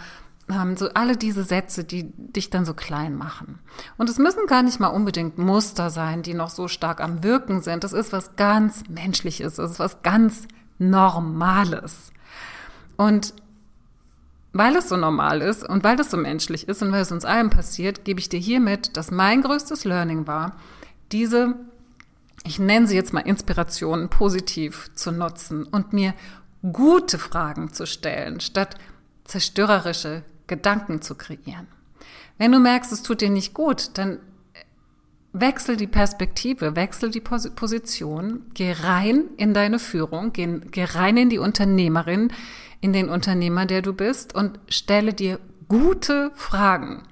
ähm, 0.50 0.76
so 0.76 0.88
alle 0.90 1.16
diese 1.16 1.44
Sätze, 1.44 1.84
die 1.84 2.04
dich 2.16 2.50
dann 2.50 2.64
so 2.64 2.74
klein 2.74 3.16
machen. 3.16 3.58
Und 3.96 4.08
es 4.08 4.18
müssen 4.18 4.46
gar 4.46 4.62
nicht 4.62 4.80
mal 4.80 4.88
unbedingt 4.88 5.38
Muster 5.38 5.90
sein, 5.90 6.22
die 6.22 6.34
noch 6.34 6.50
so 6.50 6.68
stark 6.68 7.00
am 7.00 7.22
Wirken 7.22 7.62
sind. 7.62 7.84
Das 7.84 7.92
ist 7.92 8.12
was 8.12 8.36
ganz 8.36 8.84
Menschliches, 8.88 9.56
das 9.56 9.72
ist 9.72 9.78
was 9.78 10.02
ganz 10.02 10.46
Normales. 10.78 12.12
Und 12.96 13.34
weil 14.52 14.76
es 14.76 14.88
so 14.88 14.96
normal 14.96 15.42
ist 15.42 15.68
und 15.68 15.84
weil 15.84 16.00
es 16.00 16.10
so 16.10 16.16
menschlich 16.16 16.68
ist 16.68 16.82
und 16.82 16.92
weil 16.92 17.02
es 17.02 17.12
uns 17.12 17.24
allen 17.24 17.50
passiert, 17.50 18.04
gebe 18.04 18.20
ich 18.20 18.28
dir 18.28 18.40
hiermit, 18.40 18.96
dass 18.96 19.10
mein 19.10 19.42
größtes 19.42 19.84
Learning 19.84 20.26
war, 20.26 20.56
diese, 21.12 21.54
ich 22.44 22.58
nenne 22.58 22.86
sie 22.86 22.94
jetzt 22.94 23.12
mal 23.12 23.20
Inspirationen 23.20 24.08
positiv 24.08 24.90
zu 24.94 25.12
nutzen 25.12 25.64
und 25.64 25.92
mir 25.92 26.14
gute 26.72 27.18
Fragen 27.18 27.72
zu 27.72 27.86
stellen, 27.86 28.40
statt 28.40 28.76
zerstörerische, 29.24 30.22
Gedanken 30.46 31.02
zu 31.02 31.14
kreieren. 31.14 31.66
Wenn 32.38 32.52
du 32.52 32.58
merkst, 32.58 32.92
es 32.92 33.02
tut 33.02 33.20
dir 33.20 33.30
nicht 33.30 33.54
gut, 33.54 33.90
dann 33.94 34.18
wechsel 35.32 35.76
die 35.76 35.86
Perspektive, 35.86 36.76
wechsel 36.76 37.10
die 37.10 37.20
Position, 37.20 38.42
geh 38.54 38.72
rein 38.72 39.24
in 39.36 39.54
deine 39.54 39.78
Führung, 39.78 40.32
geh, 40.32 40.60
geh 40.70 40.84
rein 40.84 41.16
in 41.16 41.30
die 41.30 41.38
Unternehmerin, 41.38 42.32
in 42.80 42.92
den 42.92 43.08
Unternehmer, 43.08 43.66
der 43.66 43.82
du 43.82 43.92
bist 43.92 44.34
und 44.34 44.58
stelle 44.68 45.12
dir 45.12 45.38
gute 45.68 46.30
Fragen, 46.34 47.02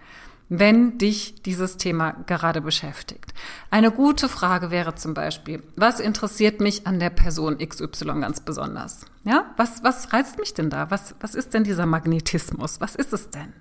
wenn 0.58 0.98
dich 0.98 1.42
dieses 1.42 1.76
Thema 1.76 2.12
gerade 2.26 2.60
beschäftigt. 2.60 3.34
Eine 3.70 3.90
gute 3.90 4.28
Frage 4.28 4.70
wäre 4.70 4.94
zum 4.94 5.14
Beispiel, 5.14 5.62
was 5.76 6.00
interessiert 6.00 6.60
mich 6.60 6.86
an 6.86 6.98
der 6.98 7.10
Person 7.10 7.58
XY 7.58 8.20
ganz 8.20 8.40
besonders? 8.40 9.06
Ja, 9.24 9.52
was, 9.56 9.82
was 9.82 10.12
reizt 10.12 10.38
mich 10.38 10.54
denn 10.54 10.70
da? 10.70 10.90
Was, 10.90 11.14
was 11.20 11.34
ist 11.34 11.54
denn 11.54 11.64
dieser 11.64 11.86
Magnetismus? 11.86 12.80
Was 12.80 12.94
ist 12.94 13.12
es 13.12 13.30
denn? 13.30 13.52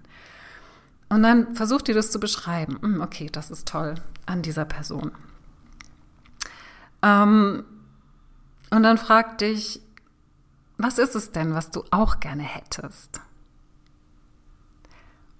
Und 1.10 1.24
dann 1.24 1.56
versuch 1.56 1.82
dir 1.82 1.96
das 1.96 2.12
zu 2.12 2.20
beschreiben. 2.20 2.80
Hm, 2.82 3.02
okay, 3.02 3.30
das 3.32 3.52
ist 3.52 3.68
toll 3.68 3.96
an 4.26 4.42
dieser 4.42 4.66
Person. 4.66 5.12
Ähm, 7.02 7.64
und 8.72 8.84
dann 8.84 8.98
frag 8.98 9.38
dich, 9.38 9.82
was 10.78 10.98
ist 10.98 11.16
es 11.16 11.32
denn, 11.32 11.54
was 11.54 11.70
du 11.70 11.84
auch 11.92 12.20
gerne 12.20 12.44
hättest? 12.44 13.22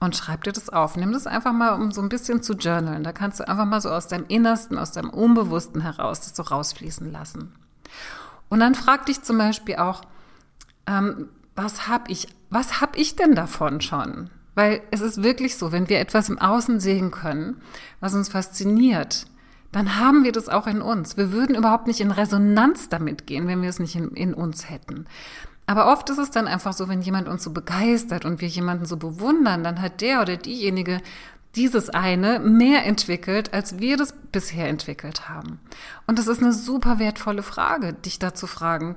Und 0.04 0.18
schreib 0.18 0.44
dir 0.44 0.52
das 0.52 0.68
auf. 0.68 0.98
Nimm 0.98 1.14
das 1.14 1.28
einfach 1.28 1.54
mal, 1.54 1.76
um 1.76 1.94
so 1.94 2.02
ein 2.02 2.10
bisschen 2.10 2.44
zu 2.44 2.56
journalen. 2.56 3.06
Da 3.06 3.14
kannst 3.14 3.40
du 3.40 3.48
einfach 3.48 3.64
mal 3.64 3.80
so 3.80 3.90
aus 3.90 4.10
deinem 4.10 4.26
Innersten, 4.28 4.78
aus 4.78 4.92
deinem 4.92 5.10
Unbewussten 5.10 5.80
heraus 5.80 6.20
das 6.20 6.36
so 6.36 6.44
rausfließen 6.44 7.10
lassen. 7.10 7.54
Und 8.50 8.60
dann 8.60 8.76
frag 8.76 9.06
dich 9.06 9.22
zum 9.22 9.38
Beispiel 9.38 9.78
auch, 9.78 10.02
ähm, 10.88 11.30
was 11.56 11.88
habe 11.88 12.12
ich, 12.12 12.28
was 12.50 12.82
habe 12.82 12.98
ich 12.98 13.16
denn 13.16 13.34
davon 13.34 13.80
schon? 13.80 14.30
Weil 14.56 14.82
es 14.92 15.00
ist 15.00 15.24
wirklich 15.24 15.56
so, 15.56 15.72
wenn 15.72 15.88
wir 15.88 16.02
etwas 16.02 16.28
im 16.28 16.38
Außen 16.38 16.82
sehen 16.82 17.10
können, 17.10 17.62
was 18.02 18.14
uns 18.14 18.28
fasziniert, 18.28 19.26
dann 19.72 19.98
haben 19.98 20.26
wir 20.26 20.34
das 20.34 20.50
auch 20.50 20.68
in 20.68 20.82
uns. 20.82 21.16
Wir 21.16 21.32
würden 21.32 21.56
überhaupt 21.56 21.88
nicht 21.88 22.02
in 22.02 22.12
Resonanz 22.12 22.90
damit 22.90 23.26
gehen, 23.26 23.48
wenn 23.48 23.62
wir 23.62 23.70
es 23.70 23.80
nicht 23.80 23.96
in, 23.96 24.10
in, 24.10 24.34
uns 24.34 24.70
hätten. 24.70 25.06
Aber 25.66 25.92
oft 25.92 26.10
ist 26.10 26.18
es 26.18 26.32
dann 26.32 26.48
einfach 26.48 26.74
so, 26.74 26.90
wenn 26.90 27.02
jemand 27.02 27.28
uns 27.28 27.44
so 27.44 27.52
begeistert 27.52 28.26
und 28.26 28.42
wir 28.42 28.48
jemanden 28.48 28.86
so 28.86 28.98
bewundern, 28.98 29.64
dann 29.64 29.82
hat 29.82 30.02
der 30.02 30.22
oder 30.22 30.38
diejenige 30.38 31.02
dieses 31.56 31.90
eine 31.90 32.40
mehr 32.40 32.86
entwickelt, 32.86 33.54
als 33.54 33.80
wir 33.80 33.96
das 33.96 34.14
bisher 34.32 34.68
entwickelt 34.68 35.30
haben. 35.30 35.60
Und 36.08 36.20
das 36.20 36.28
ist 36.28 36.42
eine 36.42 36.54
super 36.54 37.00
wertvolle 37.00 37.44
Frage, 37.44 37.94
dich 37.94 38.20
da 38.20 38.34
zu 38.34 38.48
fragen, 38.48 38.96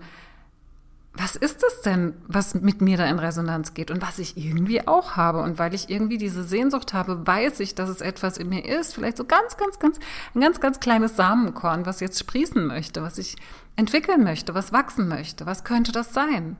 was 1.19 1.37
ist 1.37 1.63
es 1.63 1.81
denn, 1.83 2.15
was 2.27 2.55
mit 2.55 2.81
mir 2.81 2.97
da 2.97 3.07
in 3.07 3.19
Resonanz 3.19 3.75
geht 3.75 3.91
und 3.91 4.03
was 4.03 4.19
ich 4.19 4.37
irgendwie 4.37 4.87
auch 4.87 5.17
habe? 5.17 5.41
Und 5.41 5.59
weil 5.59 5.75
ich 5.75 5.89
irgendwie 5.89 6.19
diese 6.19 6.45
Sehnsucht 6.45 6.93
habe, 6.93 7.27
weiß 7.27 7.61
ich, 7.61 7.75
dass 7.75 7.89
es 7.89 8.01
etwas 8.01 8.37
in 8.37 8.49
mir 8.49 8.65
ist, 8.65 8.95
vielleicht 8.95 9.17
so 9.17 9.25
ganz, 9.25 9.57
ganz, 9.57 9.79
ganz, 9.79 9.99
ein 10.35 10.41
ganz, 10.41 10.61
ganz 10.61 10.81
kleines 10.81 11.17
Samenkorn, 11.17 11.87
was 11.87 12.01
jetzt 12.01 12.19
sprießen 12.19 12.67
möchte, 12.67 13.03
was 13.03 13.19
ich 13.19 13.37
entwickeln 13.77 14.25
möchte, 14.25 14.55
was 14.55 14.73
wachsen 14.73 15.09
möchte. 15.09 15.47
Was 15.47 15.65
könnte 15.65 15.93
das 15.93 16.13
sein? 16.13 16.57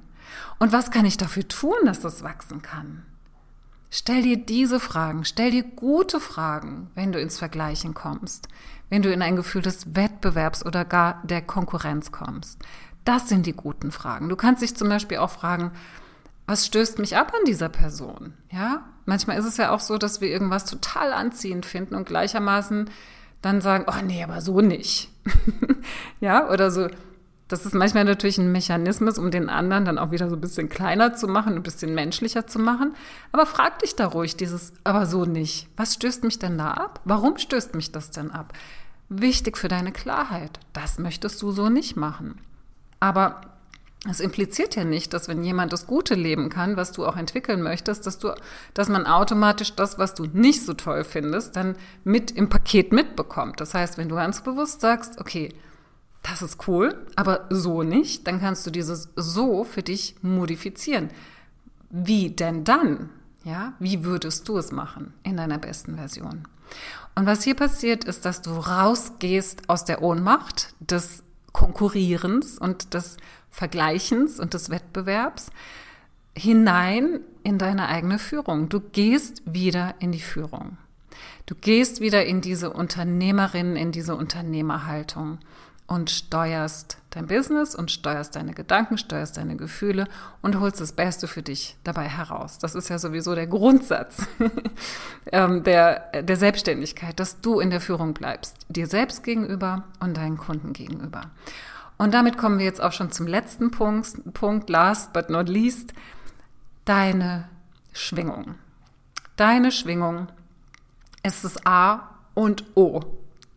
Und 0.59 0.73
was 0.73 0.91
kann 0.91 1.05
ich 1.05 1.17
dafür 1.17 1.47
tun, 1.47 1.77
dass 1.85 2.01
das 2.01 2.23
wachsen 2.23 2.63
kann? 2.63 3.03
Stell 3.91 4.23
dir 4.23 4.37
diese 4.37 4.81
Fragen, 4.81 5.25
stell 5.25 5.51
dir 5.51 5.63
gute 5.63 6.21
Fragen, 6.21 6.91
wenn 6.95 7.13
du 7.13 7.21
ins 7.21 7.39
Vergleichen 7.39 7.95
kommst, 7.95 8.49
wenn 8.91 9.03
du 9.03 9.13
in 9.13 9.23
ein 9.23 9.37
Gefühl 9.37 9.63
des 9.63 9.95
Wettbewerbs 9.95 10.67
oder 10.67 10.85
gar 10.85 11.23
der 11.25 11.41
Konkurrenz 11.41 12.13
kommst. 12.13 12.59
Das 13.07 13.29
sind 13.29 13.47
die 13.47 13.53
guten 13.53 13.93
Fragen. 13.93 14.29
Du 14.29 14.35
kannst 14.35 14.63
dich 14.63 14.77
zum 14.77 14.89
Beispiel 14.89 15.19
auch 15.19 15.31
fragen, 15.31 15.71
was 16.47 16.67
stößt 16.67 16.99
mich 16.99 17.17
ab 17.17 17.33
an 17.39 17.45
dieser 17.47 17.69
Person? 17.69 18.35
Ja, 18.51 18.83
manchmal 19.05 19.39
ist 19.39 19.45
es 19.45 19.57
ja 19.59 19.71
auch 19.71 19.79
so, 19.79 19.97
dass 19.97 20.21
wir 20.21 20.29
irgendwas 20.29 20.65
total 20.65 21.13
anziehend 21.13 21.67
finden 21.67 21.95
und 21.95 22.09
gleichermaßen 22.09 22.91
dann 23.43 23.61
sagen, 23.61 23.87
oh 23.89 24.05
nee, 24.05 24.25
aber 24.25 24.41
so 24.41 24.61
nicht. 24.61 25.09
ja, 26.21 26.51
oder 26.51 26.73
so. 26.73 26.89
Das 27.47 27.65
ist 27.65 27.77
manchmal 27.77 28.05
natürlich 28.05 28.39
ein 28.39 28.51
Mechanismus, 28.51 29.19
um 29.19 29.31
den 29.31 29.49
anderen 29.49 29.85
dann 29.85 29.99
auch 29.99 30.11
wieder 30.11 30.29
so 30.29 30.35
ein 30.35 30.41
bisschen 30.41 30.69
kleiner 30.69 31.15
zu 31.15 31.29
machen, 31.29 31.55
ein 31.55 31.63
bisschen 31.63 31.95
menschlicher 31.95 32.49
zu 32.49 32.59
machen. 32.59 32.97
Aber 33.31 33.47
frag 33.47 33.79
dich 33.79 33.95
da 33.95 34.07
ruhig 34.07 34.37
dieses, 34.37 34.73
aber 34.83 35.07
so 35.07 35.27
nicht. 35.27 35.69
Was 35.77 35.95
stößt 35.95 36.25
mich 36.25 36.41
denn 36.41 36.59
da 36.59 36.73
ab? 36.73 37.01
Warum 37.05 37.39
stößt 37.39 37.77
mich 37.77 37.93
das 37.93 38.11
denn 38.11 38.33
ab? 38.33 38.53
Wichtig 39.09 39.59
für 39.59 39.69
deine 39.69 39.93
Klarheit. 39.93 40.59
Das 40.73 40.99
möchtest 40.99 41.41
du 41.41 41.53
so 41.53 41.69
nicht 41.69 41.95
machen. 41.95 42.41
Aber 43.01 43.41
es 44.09 44.21
impliziert 44.21 44.77
ja 44.77 44.85
nicht, 44.85 45.13
dass 45.13 45.29
wenn 45.29 45.43
jemand 45.43 45.73
das 45.73 45.87
Gute 45.87 46.15
leben 46.15 46.49
kann, 46.49 46.77
was 46.77 46.93
du 46.93 47.07
auch 47.07 47.17
entwickeln 47.17 47.63
möchtest, 47.63 48.07
dass 48.07 48.19
du, 48.19 48.33
dass 48.75 48.89
man 48.89 49.07
automatisch 49.07 49.75
das, 49.75 49.99
was 49.99 50.15
du 50.15 50.27
nicht 50.27 50.65
so 50.65 50.75
toll 50.75 51.05
findest, 51.05 51.57
dann 51.57 51.77
mit 52.05 52.31
im 52.31 52.49
Paket 52.49 52.93
mitbekommt. 52.93 53.61
Das 53.61 53.75
heißt, 53.75 53.99
wenn 53.99 54.09
du 54.09 54.17
ganz 54.17 54.43
bewusst 54.43 54.81
sagst, 54.81 55.21
okay, 55.21 55.53
das 56.23 56.43
ist 56.43 56.67
cool, 56.69 57.07
aber 57.15 57.47
so 57.51 57.83
nicht, 57.83 58.27
dann 58.27 58.41
kannst 58.41 58.67
du 58.67 58.71
dieses 58.71 59.09
so 59.17 59.65
für 59.65 59.83
dich 59.83 60.17
modifizieren. 60.23 61.11
Wie 61.91 62.31
denn 62.31 62.65
dann? 62.65 63.11
Ja, 63.45 63.75
wie 63.79 64.05
würdest 64.05 64.49
du 64.49 64.59
es 64.59 64.73
machen 64.73 65.15
in 65.23 65.37
deiner 65.37 65.59
besten 65.59 65.97
Version? 65.97 66.49
Und 67.15 67.27
was 67.27 67.45
hier 67.45 67.55
passiert, 67.55 68.05
ist, 68.05 68.25
dass 68.25 68.43
du 68.43 68.51
rausgehst 68.51 69.69
aus 69.69 69.85
der 69.85 70.03
Ohnmacht 70.03 70.75
des 70.81 71.23
Konkurrierens 71.57 72.59
und 72.59 72.93
des 72.93 73.17
Vergleichens 73.49 74.39
und 74.39 74.53
des 74.53 74.69
Wettbewerbs 74.69 75.49
hinein 76.37 77.21
in 77.45 77.57
deine 77.57 77.89
eigene 77.89 78.19
Führung. 78.19 78.69
Du 78.69 78.79
gehst 78.79 79.41
wieder 79.47 79.95
in 79.99 80.13
die 80.13 80.21
Führung. 80.21 80.77
Du 81.47 81.55
gehst 81.55 82.03
wieder 82.03 82.27
in 82.27 82.43
diese 82.43 82.71
Unternehmerin, 82.75 83.75
in 83.75 83.91
diese 83.91 84.17
Unternehmerhaltung 84.17 85.39
und 85.87 86.11
steuerst 86.11 86.99
dein 87.11 87.27
Business 87.27 87.75
und 87.75 87.91
steuerst 87.91 88.37
deine 88.37 88.53
Gedanken, 88.53 88.99
steuerst 88.99 89.37
deine 89.37 89.57
Gefühle 89.57 90.07
und 90.43 90.59
holst 90.61 90.81
das 90.81 90.93
Beste 90.93 91.29
für 91.29 91.43
dich 91.43 91.77
dabei 91.85 92.09
heraus. 92.09 92.59
Das 92.59 92.75
ist 92.75 92.89
ja 92.89 92.99
sowieso 92.99 93.35
der 93.35 93.47
Grundsatz 93.47 94.27
ähm, 95.33 95.63
der, 95.63 96.23
der 96.23 96.37
Selbstständigkeit, 96.37 97.19
dass 97.19 97.41
du 97.41 97.61
in 97.61 97.71
der 97.71 97.81
Führung 97.81 98.15
bleibst, 98.15 98.57
dir 98.69 98.87
selbst 98.87 99.23
gegenüber 99.23 99.85
und 100.01 100.17
deinen 100.17 100.37
Kunden 100.37 100.73
gegenüber. 100.73 101.23
Und 101.99 102.13
damit 102.13 102.37
kommen 102.37 102.59
wir 102.59 102.67
jetzt 102.67 102.83
auch 102.83 102.93
schon 102.93 103.11
zum 103.11 103.27
letzten 103.27 103.71
Punkt, 103.71 104.35
Punkt 104.35 104.69
last 104.69 105.13
but 105.13 105.31
not 105.31 105.49
least, 105.49 105.95
deine 106.85 107.49
Schwingung. 107.93 108.57
Deine 109.37 109.73
Schwingung 109.73 110.29
ist 111.23 111.45
das 111.45 111.65
A 111.65 112.11
und 112.35 112.65
O 112.75 113.01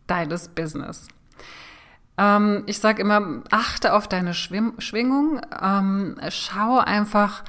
deines 0.06 0.48
Business. 0.48 1.08
Ähm, 2.20 2.64
ich 2.66 2.78
sage 2.78 3.00
immer, 3.00 3.42
achte 3.50 3.94
auf 3.94 4.06
deine 4.06 4.34
Schwim 4.34 4.74
Schwingung, 4.78 5.40
ähm, 5.62 6.16
schau 6.28 6.78
einfach, 6.78 7.42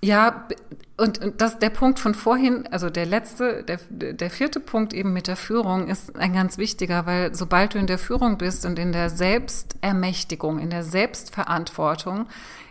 ja, 0.00 0.48
und, 0.96 1.18
und 1.18 1.40
das, 1.40 1.58
der 1.58 1.70
Punkt 1.70 1.98
von 1.98 2.14
vorhin, 2.14 2.66
also 2.70 2.88
der 2.88 3.04
letzte, 3.04 3.64
der, 3.64 3.78
der 3.90 4.30
vierte 4.30 4.60
Punkt 4.60 4.94
eben 4.94 5.12
mit 5.12 5.26
der 5.26 5.36
Führung 5.36 5.88
ist 5.88 6.16
ein 6.16 6.32
ganz 6.32 6.56
wichtiger, 6.56 7.04
weil 7.04 7.34
sobald 7.34 7.74
du 7.74 7.78
in 7.78 7.86
der 7.86 7.98
Führung 7.98 8.38
bist 8.38 8.64
und 8.64 8.78
in 8.78 8.92
der 8.92 9.10
Selbstermächtigung, 9.10 10.58
in 10.58 10.70
der 10.70 10.82
Selbstverantwortung, 10.82 12.26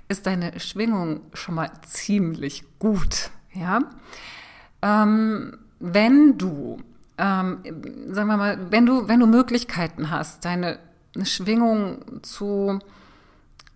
ist 0.07 0.25
deine 0.25 0.59
Schwingung 0.59 1.21
schon 1.33 1.55
mal 1.55 1.71
ziemlich 1.85 2.63
gut, 2.79 3.29
ja. 3.53 3.79
Ähm, 4.81 5.57
wenn 5.79 6.37
du 6.37 6.79
ähm, 7.17 7.59
sagen 8.07 8.27
wir 8.27 8.37
mal, 8.37 8.71
wenn 8.71 8.85
du, 8.85 9.07
wenn 9.07 9.19
du 9.19 9.27
Möglichkeiten 9.27 10.09
hast, 10.09 10.45
deine 10.45 10.79
eine 11.15 11.25
Schwingung 11.25 12.23
zu 12.23 12.79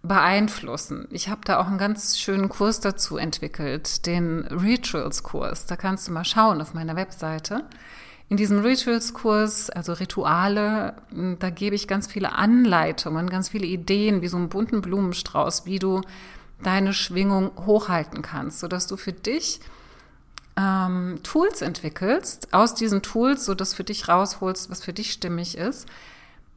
beeinflussen. 0.03 1.07
Ich 1.11 1.29
habe 1.29 1.41
da 1.45 1.59
auch 1.59 1.67
einen 1.67 1.77
ganz 1.77 2.17
schönen 2.17 2.47
Kurs 2.47 2.79
dazu 2.79 3.17
entwickelt, 3.17 4.05
den 4.05 4.45
Rituals-Kurs. 4.45 5.65
Da 5.65 5.75
kannst 5.75 6.07
du 6.07 6.11
mal 6.11 6.25
schauen 6.25 6.61
auf 6.61 6.73
meiner 6.73 6.95
Webseite. 6.95 7.63
In 8.29 8.37
diesem 8.37 8.59
Rituals-Kurs, 8.59 9.69
also 9.69 9.93
Rituale, 9.93 10.95
da 11.39 11.49
gebe 11.49 11.75
ich 11.75 11.87
ganz 11.87 12.07
viele 12.07 12.33
Anleitungen, 12.33 13.29
ganz 13.29 13.49
viele 13.49 13.65
Ideen, 13.65 14.21
wie 14.21 14.27
so 14.27 14.37
einen 14.37 14.49
bunten 14.49 14.81
Blumenstrauß, 14.81 15.65
wie 15.65 15.79
du 15.79 16.01
deine 16.63 16.93
Schwingung 16.93 17.51
hochhalten 17.65 18.21
kannst, 18.21 18.59
sodass 18.59 18.87
du 18.87 18.97
für 18.97 19.13
dich 19.13 19.59
ähm, 20.57 21.19
Tools 21.23 21.61
entwickelst, 21.61 22.53
aus 22.53 22.75
diesen 22.75 23.01
Tools, 23.01 23.45
so 23.45 23.55
dass 23.55 23.73
für 23.73 23.83
dich 23.83 24.07
rausholst, 24.07 24.69
was 24.69 24.83
für 24.83 24.93
dich 24.93 25.11
stimmig 25.11 25.57
ist, 25.57 25.87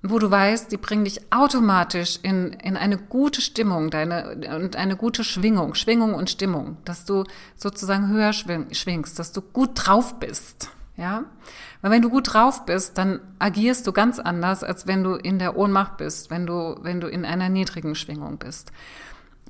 wo 0.03 0.19
du 0.19 0.31
weißt, 0.31 0.71
die 0.71 0.77
bringen 0.77 1.05
dich 1.05 1.33
automatisch 1.33 2.21
in, 2.23 2.53
in 2.53 2.77
eine 2.77 2.99
gute 2.99 3.41
Stimmung, 3.41 3.91
deine, 3.91 4.57
und 4.57 4.77
eine 4.77 4.97
gute 4.97 5.25
Schwingung, 5.25 5.75
Schwingung 5.75 6.15
und 6.15 6.31
Stimmung, 6.31 6.77
dass 6.85 7.05
du 7.05 7.25
sozusagen 7.57 8.09
höher 8.09 8.33
schwingst, 8.33 9.19
dass 9.19 9.33
du 9.33 9.43
gut 9.43 9.71
drauf 9.75 10.21
bist. 10.21 10.71
Ja, 10.97 11.25
weil 11.81 11.93
wenn 11.93 12.03
du 12.03 12.11
gut 12.11 12.33
drauf 12.33 12.67
bist, 12.67 12.99
dann 12.99 13.21
agierst 13.39 13.87
du 13.87 13.93
ganz 13.93 14.19
anders, 14.19 14.65
als 14.65 14.89
wenn 14.89 15.05
du 15.05 15.15
in 15.15 15.39
der 15.39 15.57
Ohnmacht 15.57 15.97
bist, 15.97 16.29
wenn 16.29 16.45
du, 16.45 16.77
wenn 16.83 17.01
du 17.01 17.07
in 17.07 17.25
einer 17.25 17.49
niedrigen 17.49 17.95
Schwingung 17.95 18.39
bist. 18.39 18.73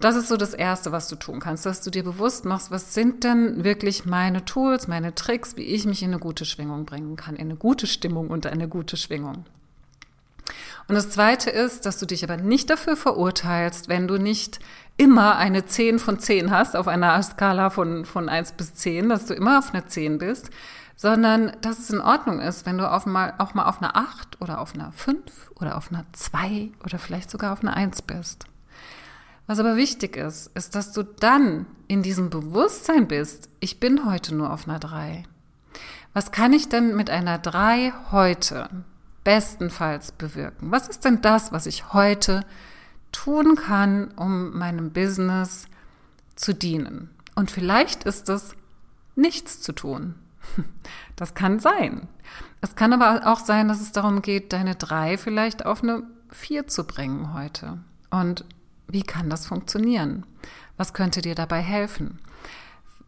Das 0.00 0.14
ist 0.14 0.28
so 0.28 0.36
das 0.36 0.54
Erste, 0.54 0.92
was 0.92 1.08
du 1.08 1.16
tun 1.16 1.40
kannst, 1.40 1.66
dass 1.66 1.82
du 1.82 1.90
dir 1.90 2.04
bewusst 2.04 2.44
machst, 2.44 2.70
was 2.70 2.94
sind 2.94 3.24
denn 3.24 3.64
wirklich 3.64 4.04
meine 4.06 4.44
Tools, 4.44 4.86
meine 4.86 5.14
Tricks, 5.14 5.56
wie 5.56 5.62
ich 5.62 5.86
mich 5.86 6.02
in 6.02 6.10
eine 6.10 6.20
gute 6.20 6.44
Schwingung 6.44 6.84
bringen 6.84 7.16
kann, 7.16 7.34
in 7.34 7.48
eine 7.48 7.56
gute 7.56 7.88
Stimmung 7.88 8.28
und 8.28 8.46
eine 8.46 8.68
gute 8.68 8.96
Schwingung. 8.96 9.44
Und 10.86 10.94
das 10.94 11.10
Zweite 11.10 11.50
ist, 11.50 11.84
dass 11.84 11.98
du 11.98 12.06
dich 12.06 12.22
aber 12.24 12.36
nicht 12.36 12.70
dafür 12.70 12.96
verurteilst, 12.96 13.88
wenn 13.88 14.08
du 14.08 14.18
nicht 14.18 14.60
immer 14.96 15.36
eine 15.36 15.66
10 15.66 15.98
von 15.98 16.18
10 16.18 16.50
hast, 16.50 16.76
auf 16.76 16.88
einer 16.88 17.20
Skala 17.22 17.68
von, 17.70 18.04
von 18.04 18.28
1 18.28 18.52
bis 18.52 18.74
10, 18.74 19.08
dass 19.08 19.26
du 19.26 19.34
immer 19.34 19.58
auf 19.58 19.74
einer 19.74 19.86
10 19.86 20.18
bist, 20.18 20.50
sondern 20.96 21.52
dass 21.60 21.78
es 21.78 21.90
in 21.90 22.00
Ordnung 22.00 22.40
ist, 22.40 22.66
wenn 22.66 22.78
du 22.78 22.90
auf 22.90 23.04
mal, 23.04 23.34
auch 23.38 23.54
mal 23.54 23.66
auf 23.66 23.82
einer 23.82 23.96
8 23.96 24.40
oder 24.40 24.60
auf 24.60 24.74
einer 24.74 24.92
5 24.92 25.18
oder 25.56 25.76
auf 25.76 25.90
einer 25.90 26.06
2 26.12 26.70
oder 26.84 26.98
vielleicht 26.98 27.30
sogar 27.30 27.52
auf 27.52 27.62
einer 27.62 27.76
1 27.76 28.02
bist. 28.02 28.46
Was 29.48 29.58
aber 29.58 29.76
wichtig 29.76 30.18
ist, 30.18 30.48
ist, 30.54 30.74
dass 30.74 30.92
du 30.92 31.02
dann 31.02 31.64
in 31.88 32.02
diesem 32.02 32.28
Bewusstsein 32.28 33.08
bist, 33.08 33.48
ich 33.60 33.80
bin 33.80 34.04
heute 34.04 34.34
nur 34.34 34.52
auf 34.52 34.68
einer 34.68 34.78
3. 34.78 35.24
Was 36.12 36.32
kann 36.32 36.52
ich 36.52 36.68
denn 36.68 36.94
mit 36.94 37.08
einer 37.08 37.38
3 37.38 37.94
heute 38.10 38.68
bestenfalls 39.24 40.12
bewirken? 40.12 40.70
Was 40.70 40.86
ist 40.86 41.06
denn 41.06 41.22
das, 41.22 41.50
was 41.50 41.64
ich 41.64 41.94
heute 41.94 42.44
tun 43.10 43.56
kann, 43.56 44.10
um 44.16 44.50
meinem 44.50 44.92
Business 44.92 45.66
zu 46.36 46.52
dienen? 46.52 47.08
Und 47.34 47.50
vielleicht 47.50 48.04
ist 48.04 48.28
es 48.28 48.54
nichts 49.16 49.62
zu 49.62 49.72
tun. 49.72 50.14
Das 51.16 51.34
kann 51.34 51.58
sein. 51.58 52.06
Es 52.60 52.76
kann 52.76 52.92
aber 52.92 53.26
auch 53.26 53.40
sein, 53.40 53.66
dass 53.66 53.80
es 53.80 53.90
darum 53.90 54.22
geht, 54.22 54.52
deine 54.52 54.76
drei 54.76 55.18
vielleicht 55.18 55.66
auf 55.66 55.82
eine 55.82 56.04
vier 56.30 56.68
zu 56.68 56.84
bringen 56.84 57.34
heute. 57.34 57.78
Und 58.10 58.44
wie 58.88 59.02
kann 59.02 59.30
das 59.30 59.46
funktionieren? 59.46 60.24
Was 60.76 60.92
könnte 60.92 61.20
dir 61.20 61.34
dabei 61.34 61.60
helfen? 61.60 62.18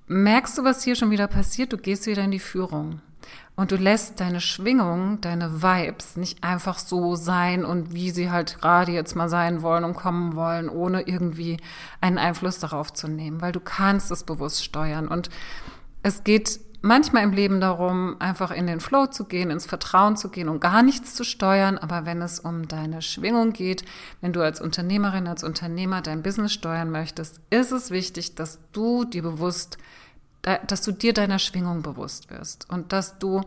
Merkst 0.07 0.59
du, 0.59 0.65
was 0.65 0.83
hier 0.83 0.97
schon 0.97 1.11
wieder 1.11 1.29
passiert? 1.29 1.73
Du 1.73 1.77
gehst 1.77 2.07
wieder 2.07 2.25
in 2.25 2.33
die 2.33 2.39
Führung. 2.39 3.01
Und 3.57 3.73
du 3.73 3.77
lässt 3.77 4.21
deine 4.21 4.41
Schwingung, 4.41 5.21
deine 5.21 5.63
Vibes 5.63 6.17
nicht 6.17 6.43
einfach 6.43 6.79
so 6.79 7.15
sein 7.15 7.65
und 7.65 7.93
wie 7.93 8.11
sie 8.11 8.31
halt 8.31 8.59
gerade 8.61 8.93
jetzt 8.93 9.15
mal 9.15 9.29
sein 9.29 9.63
wollen 9.63 9.85
und 9.85 9.95
kommen 9.95 10.35
wollen, 10.35 10.69
ohne 10.69 11.03
irgendwie 11.03 11.59
einen 12.01 12.19
Einfluss 12.19 12.59
darauf 12.59 12.93
zu 12.93 13.07
nehmen, 13.07 13.41
weil 13.41 13.53
du 13.53 13.61
kannst 13.61 14.11
es 14.11 14.25
bewusst 14.25 14.65
steuern. 14.65 15.09
Und 15.09 15.29
es 16.03 16.25
geht 16.25 16.61
manchmal 16.83 17.25
im 17.25 17.33
Leben 17.33 17.61
darum, 17.61 18.17
einfach 18.19 18.51
in 18.51 18.67
den 18.67 18.81
Flow 18.81 19.07
zu 19.07 19.25
gehen, 19.25 19.51
ins 19.51 19.67
Vertrauen 19.67 20.17
zu 20.17 20.29
gehen 20.29 20.49
und 20.49 20.61
gar 20.61 20.83
nichts 20.83 21.15
zu 21.15 21.25
steuern. 21.25 21.79
Aber 21.79 22.07
wenn 22.07 22.23
es 22.23 22.41
um 22.41 22.69
deine 22.69 23.03
Schwingung 23.03 23.53
geht, 23.53 23.85
wenn 24.21 24.33
du 24.33 24.43
als 24.43 24.61
Unternehmerin, 24.61 25.27
als 25.27 25.45
Unternehmer 25.45 26.01
dein 26.01 26.23
Business 26.23 26.53
steuern 26.53 26.91
möchtest, 26.91 27.41
ist 27.51 27.73
es 27.73 27.91
wichtig, 27.91 28.35
dass 28.35 28.59
du 28.73 29.05
dir 29.05 29.23
bewusst 29.23 29.79
dass 30.43 30.83
du 30.83 30.93
dir 30.93 31.13
deiner 31.13 31.39
Schwingung 31.39 31.83
bewusst 31.83 32.31
wirst 32.31 32.69
und 32.71 32.93
dass 32.93 33.19
du 33.19 33.43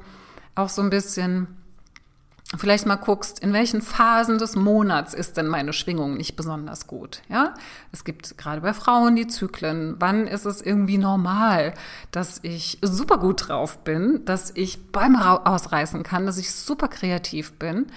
auch 0.56 0.69
so 0.69 0.82
ein 0.82 0.91
bisschen 0.91 1.48
vielleicht 2.57 2.85
mal 2.85 2.95
guckst, 2.95 3.39
in 3.39 3.53
welchen 3.53 3.81
Phasen 3.81 4.37
des 4.37 4.55
Monats 4.55 5.13
ist 5.13 5.37
denn 5.37 5.47
meine 5.47 5.73
Schwingung 5.73 6.15
nicht 6.17 6.35
besonders 6.35 6.87
gut, 6.87 7.21
ja? 7.29 7.53
Es 7.91 8.03
gibt 8.03 8.37
gerade 8.37 8.61
bei 8.61 8.73
Frauen 8.73 9.15
die 9.15 9.27
Zyklen. 9.27 9.95
Wann 9.99 10.27
ist 10.27 10.45
es 10.45 10.61
irgendwie 10.61 10.97
normal, 10.97 11.73
dass 12.11 12.39
ich 12.43 12.79
super 12.81 13.17
gut 13.17 13.49
drauf 13.49 13.79
bin, 13.79 14.23
dass 14.25 14.51
ich 14.55 14.91
Bäume 14.91 15.45
ausreißen 15.45 16.03
kann, 16.03 16.25
dass 16.25 16.37
ich 16.37 16.51
super 16.53 16.87
kreativ 16.87 17.53
bin? 17.53 17.87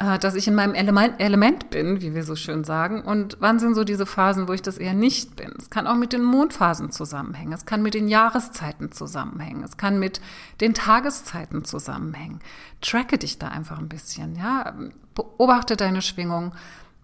Äh, 0.00 0.18
dass 0.18 0.34
ich 0.34 0.48
in 0.48 0.54
meinem 0.54 0.74
Element, 0.74 1.20
Element 1.20 1.68
bin, 1.68 2.00
wie 2.00 2.14
wir 2.14 2.24
so 2.24 2.34
schön 2.34 2.64
sagen, 2.64 3.02
und 3.02 3.36
wann 3.40 3.58
sind 3.58 3.74
so 3.74 3.84
diese 3.84 4.06
Phasen, 4.06 4.48
wo 4.48 4.54
ich 4.54 4.62
das 4.62 4.78
eher 4.78 4.94
nicht 4.94 5.36
bin. 5.36 5.52
Es 5.58 5.68
kann 5.68 5.86
auch 5.86 5.94
mit 5.94 6.14
den 6.14 6.24
Mondphasen 6.24 6.90
zusammenhängen, 6.90 7.52
es 7.52 7.66
kann 7.66 7.82
mit 7.82 7.92
den 7.92 8.08
Jahreszeiten 8.08 8.92
zusammenhängen, 8.92 9.62
es 9.62 9.76
kann 9.76 9.98
mit 9.98 10.22
den 10.62 10.72
Tageszeiten 10.72 11.66
zusammenhängen. 11.66 12.40
Tracke 12.80 13.18
dich 13.18 13.38
da 13.38 13.48
einfach 13.48 13.78
ein 13.78 13.90
bisschen, 13.90 14.36
ja, 14.36 14.72
beobachte 15.14 15.76
deine 15.76 16.00
Schwingung 16.00 16.54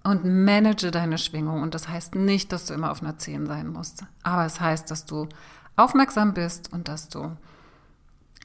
und 0.03 0.25
manage 0.25 0.91
deine 0.91 1.19
Schwingung. 1.19 1.61
Und 1.61 1.75
das 1.75 1.91
heißt 1.91 2.15
nicht, 2.15 2.51
dass 2.51 2.65
du 2.65 2.73
immer 2.73 2.91
auf 2.91 3.03
einer 3.03 3.19
10 3.19 3.47
sein 3.47 3.69
musst, 3.69 4.05
aber 4.23 4.47
es 4.47 4.59
heißt, 4.59 4.91
dass 4.91 5.05
du 5.05 5.29
aufmerksam 5.77 6.33
bist 6.33 6.73
und 6.73 6.89
dass 6.89 7.11
du 7.11 7.37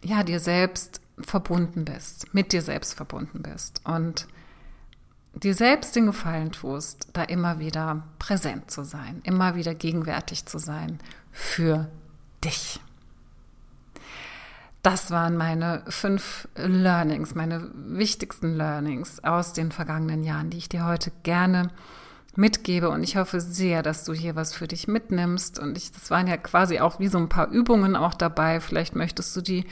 ja 0.04 0.24
dir 0.24 0.42
selbst 0.42 1.00
verbunden 1.22 1.86
bist, 1.86 2.34
mit 2.34 2.52
dir 2.52 2.62
selbst 2.62 2.96
verbunden 2.96 3.44
bist 3.44 3.80
und 3.86 4.28
dir 5.34 5.54
selbst 5.56 5.96
den 5.96 6.08
Gefallen 6.08 6.52
tust, 6.52 7.08
da 7.14 7.24
immer 7.24 7.60
wieder 7.60 8.04
präsent 8.20 8.70
zu 8.70 8.84
sein, 8.84 9.22
immer 9.24 9.56
wieder 9.56 9.74
gegenwärtig 9.74 10.46
zu 10.46 10.58
sein 10.58 11.00
für 11.32 11.90
dich. 12.44 12.80
Das 14.84 15.12
waren 15.12 15.38
meine 15.38 15.84
fünf 15.88 16.48
Learnings, 16.56 17.36
meine 17.36 17.70
wichtigsten 17.74 18.56
Learnings 18.56 19.24
aus 19.24 19.54
den 19.54 19.72
vergangenen 19.72 20.24
Jahren, 20.24 20.50
die 20.50 20.58
ich 20.58 20.70
dir 20.70 20.86
heute 20.86 21.12
gerne 21.22 21.70
mitgebe. 22.36 22.90
Und 22.90 23.04
ich 23.04 23.16
hoffe 23.16 23.42
sehr, 23.42 23.84
dass 23.84 24.06
du 24.06 24.14
hier 24.14 24.36
was 24.36 24.56
für 24.56 24.68
dich 24.68 24.88
mitnimmst. 24.88 25.60
Und 25.60 25.78
ich, 25.78 25.92
das 25.92 26.10
waren 26.10 26.28
ja 26.28 26.38
quasi 26.38 26.80
auch 26.80 27.00
wie 27.00 27.10
so 27.10 27.20
ein 27.20 27.30
paar 27.30 27.50
Übungen 27.50 27.96
auch 27.96 28.16
dabei. 28.16 28.60
Vielleicht 28.60 28.96
möchtest 28.96 29.36
du 29.36 29.42
die 29.42 29.66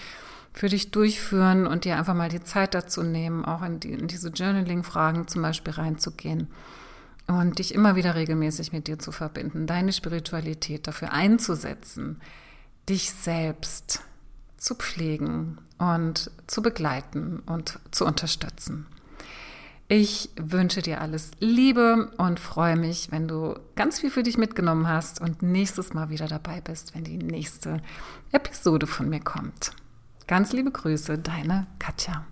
für 0.53 0.69
dich 0.69 0.91
durchführen 0.91 1.67
und 1.67 1.85
dir 1.85 1.97
einfach 1.97 2.15
mal 2.15 2.29
die 2.29 2.43
Zeit 2.43 2.73
dazu 2.73 3.03
nehmen, 3.03 3.45
auch 3.45 3.61
in, 3.61 3.79
die, 3.79 3.91
in 3.91 4.07
diese 4.07 4.29
Journaling-Fragen 4.29 5.27
zum 5.27 5.41
Beispiel 5.41 5.73
reinzugehen 5.73 6.47
und 7.27 7.59
dich 7.59 7.73
immer 7.73 7.95
wieder 7.95 8.15
regelmäßig 8.15 8.73
mit 8.73 8.87
dir 8.87 8.99
zu 8.99 9.11
verbinden, 9.11 9.67
deine 9.67 9.93
Spiritualität 9.93 10.87
dafür 10.87 11.13
einzusetzen, 11.13 12.19
dich 12.89 13.11
selbst 13.11 14.01
zu 14.57 14.75
pflegen 14.75 15.59
und 15.77 16.31
zu 16.47 16.61
begleiten 16.61 17.39
und 17.45 17.79
zu 17.91 18.05
unterstützen. 18.05 18.87
Ich 19.91 20.29
wünsche 20.35 20.83
dir 20.83 21.01
alles 21.01 21.31
Liebe 21.39 22.11
und 22.17 22.39
freue 22.39 22.75
mich, 22.75 23.11
wenn 23.11 23.27
du 23.27 23.55
ganz 23.75 23.99
viel 23.99 24.11
für 24.11 24.21
dich 24.21 24.37
mitgenommen 24.37 24.87
hast 24.87 25.19
und 25.19 25.41
nächstes 25.41 25.93
Mal 25.93 26.09
wieder 26.09 26.27
dabei 26.27 26.61
bist, 26.61 26.93
wenn 26.93 27.03
die 27.03 27.17
nächste 27.17 27.81
Episode 28.31 28.85
von 28.85 29.09
mir 29.09 29.19
kommt. 29.19 29.71
Ganz 30.29 30.53
liebe 30.53 30.69
Grüße, 30.69 31.17
deine 31.17 31.65
Katja. 31.79 32.23